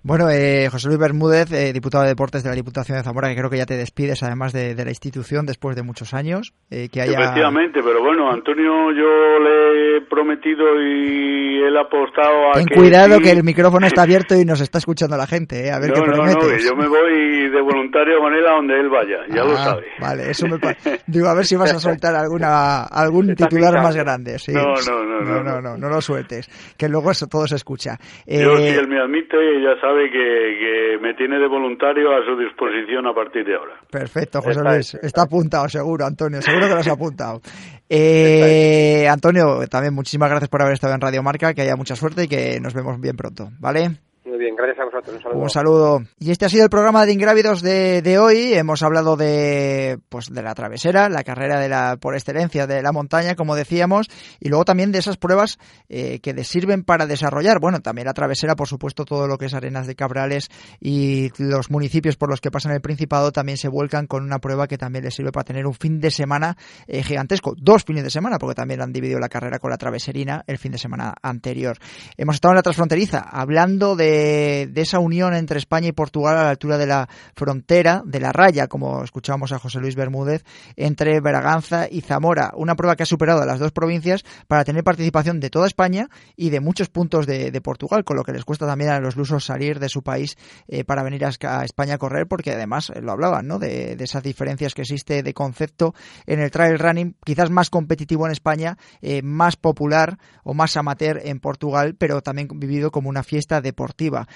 Bueno, 0.03 0.29
eh, 0.29 0.67
José 0.69 0.87
Luis 0.87 0.99
Bermúdez, 0.99 1.51
eh, 1.51 1.73
diputado 1.73 2.03
de 2.03 2.09
Deportes 2.09 2.43
de 2.43 2.49
la 2.49 2.55
Diputación 2.55 2.97
de 2.97 3.03
Zamora, 3.03 3.29
que 3.29 3.35
creo 3.35 3.49
que 3.49 3.57
ya 3.57 3.65
te 3.65 3.77
despides 3.77 4.23
además 4.23 4.53
de, 4.53 4.75
la 4.75 4.89
institución 4.89 5.45
después 5.45 5.75
de 5.75 5.83
muchos 5.83 6.13
años. 6.13 6.53
Eh, 6.69 6.89
que 6.91 7.01
haya... 7.01 7.19
Efectivamente, 7.19 7.81
pero 7.83 8.01
bueno, 8.01 8.31
Antonio 8.31 8.91
yo 8.91 9.39
le 9.39 9.97
he 9.97 10.01
prometido 10.01 10.63
y 10.81 11.63
él 11.63 11.75
ha 11.77 11.81
apostado 11.81 12.51
a 12.51 12.53
Ten 12.53 12.67
cuidado 12.67 13.19
que 13.19 13.31
el 13.31 13.43
micrófono 13.43 13.87
está 13.87 14.01
abierto 14.07 14.35
y 14.35 14.45
nos 14.45 14.61
está 14.61 14.77
escuchando 14.77 15.17
la 15.17 15.27
gente, 15.27 15.71
a 15.71 15.79
ver 15.79 15.91
qué 15.93 16.01
prometes. 16.01 16.43
No, 16.43 16.49
no, 16.49 16.57
yo 16.57 16.75
me 16.75 16.87
voy 16.87 17.49
de 17.49 17.61
voluntario 17.61 18.19
con 18.19 18.33
él 18.33 18.45
a 18.45 18.51
donde 18.51 18.79
él 18.79 18.89
vaya, 18.89 19.17
ya 19.29 19.43
lo 19.43 19.53
ah, 19.53 19.63
sabe. 19.63 19.85
Vale, 19.99 20.29
eso 20.31 20.47
me 20.47 20.57
Digo, 21.07 21.27
a 21.27 21.33
ver 21.33 21.45
si 21.45 21.55
vas 21.55 21.73
a 21.73 21.79
soltar 21.79 22.15
alguna 22.15 22.83
algún 22.83 23.35
titular 23.35 23.73
más 23.81 23.95
grande. 23.95 24.39
Sí. 24.39 24.51
No, 24.51 24.73
no, 24.75 25.03
no, 25.03 25.21
no, 25.21 25.43
no, 25.43 25.61
no, 25.61 25.77
no, 25.77 25.89
lo 25.89 26.01
sueltes, 26.01 26.49
que 26.77 26.89
luego 26.89 27.11
eso 27.11 27.27
todo 27.27 27.47
se 27.47 27.55
escucha. 27.55 27.86
Yo, 28.25 28.57
si 28.57 28.63
eh, 28.63 28.75
él 28.79 28.87
me 28.87 28.99
admite, 28.99 29.37
ya 29.61 29.79
sabe 29.79 30.09
que, 30.09 30.97
me 31.01 31.13
tiene 31.13 31.39
de 31.39 31.47
voluntario 31.47 32.11
a 32.11 32.25
su 32.25 32.37
disposición 32.37 33.07
a 33.07 33.13
partir 33.13 33.45
de 33.45 33.55
ahora. 33.55 33.79
Perfecto, 33.91 34.41
José 34.41 34.61
Luis. 34.63 34.95
Está 34.95 35.23
apuntado, 35.23 35.69
seguro, 35.69 36.05
Antonio. 36.05 36.41
Seguro 36.41 36.67
que 36.67 36.73
lo 36.73 36.79
has 36.79 36.87
apuntado. 36.87 37.41
Eh, 37.89 39.07
Antonio, 39.07 39.65
también 39.71 39.93
muchísimas 39.93 40.29
gracias 40.29 40.49
por 40.49 40.61
haber 40.61 40.73
estado 40.73 40.93
en 40.93 40.99
Radio 40.99 41.23
Marca, 41.23 41.53
que 41.53 41.61
haya 41.61 41.77
mucha 41.77 41.95
suerte 41.95 42.25
y 42.25 42.27
que 42.27 42.59
nos 42.59 42.73
vemos 42.73 42.99
bien 42.99 43.15
pronto, 43.15 43.47
¿vale? 43.61 43.91
Muy 44.25 44.37
bien, 44.37 44.57
gracias 44.57 44.79
a 44.79 44.86
Un 45.33 45.49
saludo. 45.49 46.01
Y 46.19 46.31
este 46.31 46.45
ha 46.45 46.49
sido 46.49 46.63
el 46.63 46.69
programa 46.69 47.05
de 47.05 47.13
Ingrávidos 47.13 47.61
de, 47.61 48.01
de, 48.01 48.19
hoy. 48.19 48.53
Hemos 48.53 48.83
hablado 48.83 49.15
de, 49.15 49.99
pues, 50.09 50.27
de 50.31 50.41
la 50.41 50.55
travesera, 50.55 51.09
la 51.09 51.23
carrera 51.23 51.59
de 51.59 51.69
la, 51.69 51.97
por 51.97 52.15
excelencia 52.15 52.67
de 52.67 52.81
la 52.81 52.91
montaña, 52.91 53.35
como 53.35 53.55
decíamos, 53.55 54.07
y 54.39 54.49
luego 54.49 54.65
también 54.65 54.91
de 54.91 54.99
esas 54.99 55.17
pruebas 55.17 55.59
eh, 55.89 56.19
que 56.19 56.33
les 56.33 56.47
sirven 56.47 56.83
para 56.83 57.05
desarrollar. 57.05 57.59
Bueno, 57.59 57.79
también 57.81 58.07
la 58.07 58.13
travesera, 58.13 58.55
por 58.55 58.67
supuesto, 58.67 59.05
todo 59.05 59.27
lo 59.27 59.37
que 59.37 59.45
es 59.45 59.53
Arenas 59.53 59.87
de 59.87 59.95
Cabrales 59.95 60.49
y 60.79 61.29
los 61.37 61.69
municipios 61.69 62.17
por 62.17 62.29
los 62.29 62.41
que 62.41 62.51
pasan 62.51 62.71
el 62.71 62.81
Principado 62.81 63.31
también 63.31 63.57
se 63.57 63.67
vuelcan 63.67 64.07
con 64.07 64.23
una 64.23 64.39
prueba 64.39 64.67
que 64.67 64.77
también 64.77 65.03
les 65.03 65.13
sirve 65.13 65.31
para 65.31 65.43
tener 65.43 65.65
un 65.67 65.73
fin 65.73 65.99
de 65.99 66.11
semana 66.11 66.57
eh, 66.87 67.03
gigantesco. 67.03 67.53
Dos 67.57 67.83
fines 67.83 68.03
de 68.03 68.09
semana, 68.09 68.37
porque 68.39 68.55
también 68.55 68.81
han 68.81 68.93
dividido 68.93 69.19
la 69.19 69.29
carrera 69.29 69.59
con 69.59 69.69
la 69.69 69.77
traveserina 69.77 70.43
el 70.47 70.57
fin 70.57 70.71
de 70.71 70.77
semana 70.77 71.13
anterior. 71.21 71.77
Hemos 72.17 72.35
estado 72.35 72.53
en 72.53 72.57
la 72.57 72.63
transfronteriza 72.63 73.19
hablando 73.19 73.95
de, 73.95 74.69
esa 74.87 74.99
unión 74.99 75.33
entre 75.33 75.59
España 75.59 75.89
y 75.89 75.91
Portugal 75.91 76.37
a 76.37 76.43
la 76.43 76.49
altura 76.49 76.77
de 76.77 76.87
la 76.87 77.09
frontera, 77.35 78.01
de 78.05 78.19
la 78.21 78.31
raya, 78.31 78.67
como 78.67 79.03
escuchábamos 79.03 79.51
a 79.51 79.59
José 79.59 79.79
Luis 79.79 79.95
Bermúdez, 79.95 80.43
entre 80.77 81.19
Braganza 81.19 81.87
y 81.91 82.01
Zamora. 82.01 82.51
Una 82.55 82.75
prueba 82.75 82.95
que 82.95 83.03
ha 83.03 83.05
superado 83.05 83.41
a 83.41 83.45
las 83.45 83.59
dos 83.59 83.73
provincias 83.73 84.23
para 84.47 84.63
tener 84.63 84.83
participación 84.83 85.41
de 85.41 85.49
toda 85.49 85.67
España 85.67 86.09
y 86.37 86.49
de 86.49 86.61
muchos 86.61 86.87
puntos 86.89 87.27
de, 87.27 87.57
Portugal, 87.61 88.03
con 88.05 88.15
lo 88.15 88.23
que 88.23 88.31
les 88.31 88.45
cuesta 88.45 88.65
también 88.65 88.91
a 88.91 88.99
los 88.99 89.15
lusos 89.17 89.43
salir 89.43 89.79
de 89.79 89.89
su 89.89 90.03
país 90.03 90.37
eh, 90.67 90.83
para 90.83 91.03
venir 91.03 91.25
a, 91.25 91.29
España 91.63 91.95
a 91.95 91.97
correr, 91.97 92.27
porque 92.27 92.51
además 92.51 92.91
lo 93.01 93.11
hablaban, 93.11 93.47
¿no? 93.47 93.59
De, 93.59 93.97
esas 93.99 94.23
diferencias 94.23 94.73
que 94.73 94.83
existe 94.83 95.21
de 95.21 95.33
concepto 95.33 95.93
en 96.25 96.39
el 96.39 96.51
trail 96.51 96.79
running, 96.79 97.15
quizás 97.25 97.49
más 97.49 97.69
competitivo 97.69 98.25
en 98.25 98.31
España, 98.31 98.77
eh, 99.01 99.21
más 99.21 99.57
popular 99.57 100.17
o 100.43 100.53
más 100.53 100.77
amateur 100.77 101.19
en 101.23 101.39
Portugal, 101.39 101.95
pero 101.97 102.21
también 102.21 102.47
vivido 102.53 102.91
como 102.91 103.09
una 103.09 103.23
fiesta 103.23 103.59
deportiva 103.59 104.27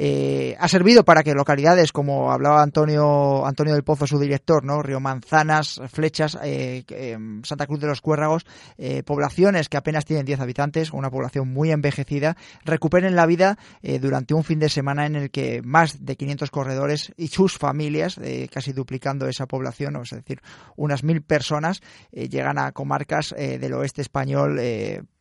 eh, 0.00 0.54
ha 0.60 0.68
servido 0.68 1.04
para 1.04 1.24
que 1.24 1.34
localidades, 1.34 1.90
como 1.90 2.30
hablaba 2.30 2.62
Antonio, 2.62 3.44
Antonio 3.44 3.74
del 3.74 3.82
Pozo, 3.82 4.06
su 4.06 4.20
director, 4.20 4.64
¿no? 4.64 4.80
Río 4.80 5.00
Manzanas, 5.00 5.80
Flechas, 5.92 6.38
eh, 6.40 6.84
em, 6.90 7.42
Santa 7.42 7.66
Cruz 7.66 7.80
de 7.80 7.88
los 7.88 8.00
Cuérragos, 8.00 8.46
eh, 8.76 9.02
poblaciones 9.02 9.68
que 9.68 9.76
apenas 9.76 10.04
tienen 10.04 10.24
10 10.24 10.38
habitantes, 10.38 10.92
una 10.92 11.10
población 11.10 11.52
muy 11.52 11.72
envejecida, 11.72 12.36
recuperen 12.64 13.16
la 13.16 13.26
vida 13.26 13.58
durante 14.00 14.34
un 14.34 14.44
fin 14.44 14.60
de 14.60 14.68
semana 14.68 15.06
en 15.06 15.16
el 15.16 15.30
que 15.30 15.62
más 15.62 16.04
de 16.04 16.14
500 16.14 16.50
corredores 16.52 17.12
y 17.16 17.28
sus 17.28 17.58
familias, 17.58 18.20
casi 18.52 18.72
duplicando 18.72 19.26
esa 19.26 19.46
población, 19.46 19.96
es 19.96 20.10
decir, 20.10 20.40
unas 20.76 21.02
mil 21.02 21.22
personas, 21.22 21.80
llegan 22.12 22.58
a 22.58 22.70
comarcas 22.72 23.34
del 23.36 23.72
oeste 23.72 24.02
español 24.02 24.60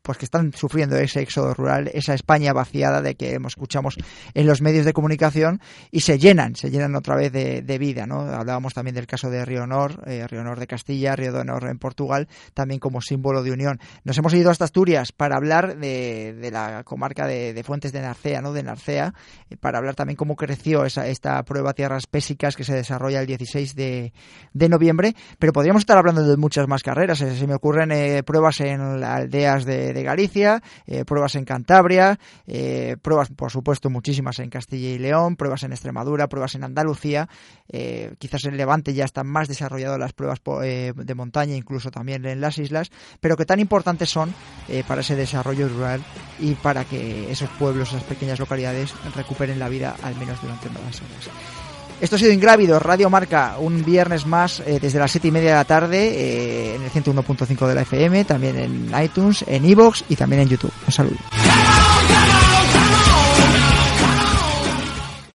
pues 0.08 0.17
que 0.17 0.26
están 0.26 0.54
sufriendo 0.54 0.96
ese 0.96 1.20
éxodo 1.20 1.54
rural, 1.54 1.91
esa 1.93 2.13
España 2.13 2.54
vaciada 2.54 3.02
de 3.02 3.15
que 3.15 3.38
escuchamos 3.46 3.98
en 4.34 4.48
los 4.48 4.62
medios 4.62 4.86
de 4.86 4.93
comunicación 4.93 5.60
y 5.91 6.00
se 6.00 6.17
llenan, 6.17 6.56
se 6.56 6.72
llenan 6.72 6.96
otra 6.96 7.17
vez 7.17 7.34
de, 7.34 7.78
vida, 7.78 8.08
¿no? 8.08 8.22
Hablábamos 8.22 8.74
también 8.74 8.96
del 8.96 9.06
caso 9.06 9.30
de 9.30 9.43
Río 9.43 9.67
Nor, 9.67 10.02
eh, 10.08 10.26
Río 10.26 10.46
Nor 10.46 10.62
de 10.62 10.65
Castilla, 10.65 11.17
Río 11.17 11.34
de 11.34 11.43
Nor 11.43 11.67
en 11.67 11.78
Portugal, 11.78 12.30
también 12.54 12.80
como 12.80 13.02
símbolo 13.02 13.43
de 13.43 13.52
unión. 13.52 13.82
Nos 14.06 14.17
hemos 14.17 14.34
ido 14.34 14.50
hasta 14.50 14.63
Asturias 14.63 15.12
para 15.12 15.36
hablar 15.36 15.78
de, 15.78 16.50
la 16.54 16.86
comarca 16.86 17.28
de, 17.28 17.62
Fuentes 17.65 17.91
de 17.91 18.00
Narcea, 18.00 18.41
¿no? 18.41 18.54
De 18.54 18.63
Narcea, 18.63 19.13
eh, 19.50 19.58
para 19.58 19.80
hablar 19.80 19.96
también 19.96 20.15
cómo 20.15 20.38
creció 20.38 20.86
esa, 20.86 21.06
esta 21.08 21.43
prueba 21.43 21.74
Tierras 21.74 22.08
Pésicas 22.08 22.56
que 22.56 22.63
se 22.63 22.74
desarrolla 22.74 23.20
el 23.20 23.28
16 23.28 23.76
de, 23.76 24.13
noviembre, 24.54 25.15
pero 25.38 25.52
podríamos 25.52 25.82
estar 25.82 25.98
hablando 25.98 26.24
de 26.24 26.38
muchas 26.38 26.65
más 26.70 26.82
carreras. 26.82 27.17
Se 27.17 27.46
me 27.46 27.56
ocurren 27.56 27.91
eh, 27.91 28.24
pruebas 28.24 28.62
en 28.62 29.02
las 29.02 29.17
aldeas 29.17 29.65
de 29.65 29.97
de 29.98 30.04
Galicia, 30.04 30.62
eh, 30.86 31.04
pruebas 31.06 31.36
en 31.36 31.44
Cantabria, 31.44 32.20
eh, 32.46 32.98
pruebas, 33.02 33.30
por 33.30 33.52
supuesto, 33.52 33.90
muchísimas 33.90 34.38
en 34.40 34.50
Castilla 34.50 34.90
y 34.90 35.00
León, 35.00 35.36
pruebas 35.36 35.64
en 35.64 35.72
Extremadura, 35.72 36.28
pruebas 36.28 36.54
en 36.56 36.64
Andalucía, 36.64 37.28
eh, 37.70 38.14
quizás 38.20 38.46
en 38.46 38.58
Levante 38.58 38.94
ya 38.94 39.06
están 39.06 39.28
más 39.28 39.48
desarrolladas 39.48 40.00
las 40.00 40.14
pruebas 40.14 40.40
de 40.44 41.16
montaña, 41.16 41.56
incluso 41.56 41.90
también 41.92 42.26
en 42.26 42.42
las 42.42 42.58
islas, 42.60 42.92
pero 43.20 43.36
que 43.36 43.46
tan 43.46 43.60
importantes 43.60 44.10
son 44.10 44.34
para 44.88 45.02
ese 45.02 45.16
desarrollo 45.16 45.68
rural 45.68 46.04
y 46.40 46.54
para 46.56 46.86
que 46.86 47.32
esos 47.32 47.50
pueblos, 47.52 47.90
esas 47.90 48.04
pequeñas 48.04 48.40
localidades 48.40 48.94
recuperen 49.16 49.60
la 49.60 49.70
vida 49.70 49.96
al 50.04 50.16
menos 50.16 50.42
durante 50.42 50.70
unas 50.70 51.02
horas. 51.02 51.66
Esto 52.00 52.16
ha 52.16 52.20
sido 52.20 52.32
Ingrávido, 52.32 52.80
Radio 52.80 53.10
Marca, 53.10 53.56
un 53.60 53.84
viernes 53.84 54.28
más 54.28 54.60
eh, 54.60 54.80
desde 54.80 55.00
las 55.00 55.12
7 55.12 55.30
y 55.30 55.32
media 55.32 55.50
de 55.50 55.56
la 55.56 55.66
tarde 55.66 56.10
eh, 56.10 56.76
en 56.76 56.84
el 56.84 56.92
101.5 56.92 57.68
de 57.68 57.76
la 57.76 57.82
FM, 57.82 58.24
también 58.26 58.58
en 58.60 58.92
iTunes, 59.04 59.44
en 59.48 59.66
Evox 59.66 60.04
y 60.08 60.16
también 60.16 60.44
en 60.44 60.50
YouTube. 60.50 60.72
Un 60.86 60.94
saludo. 60.94 61.18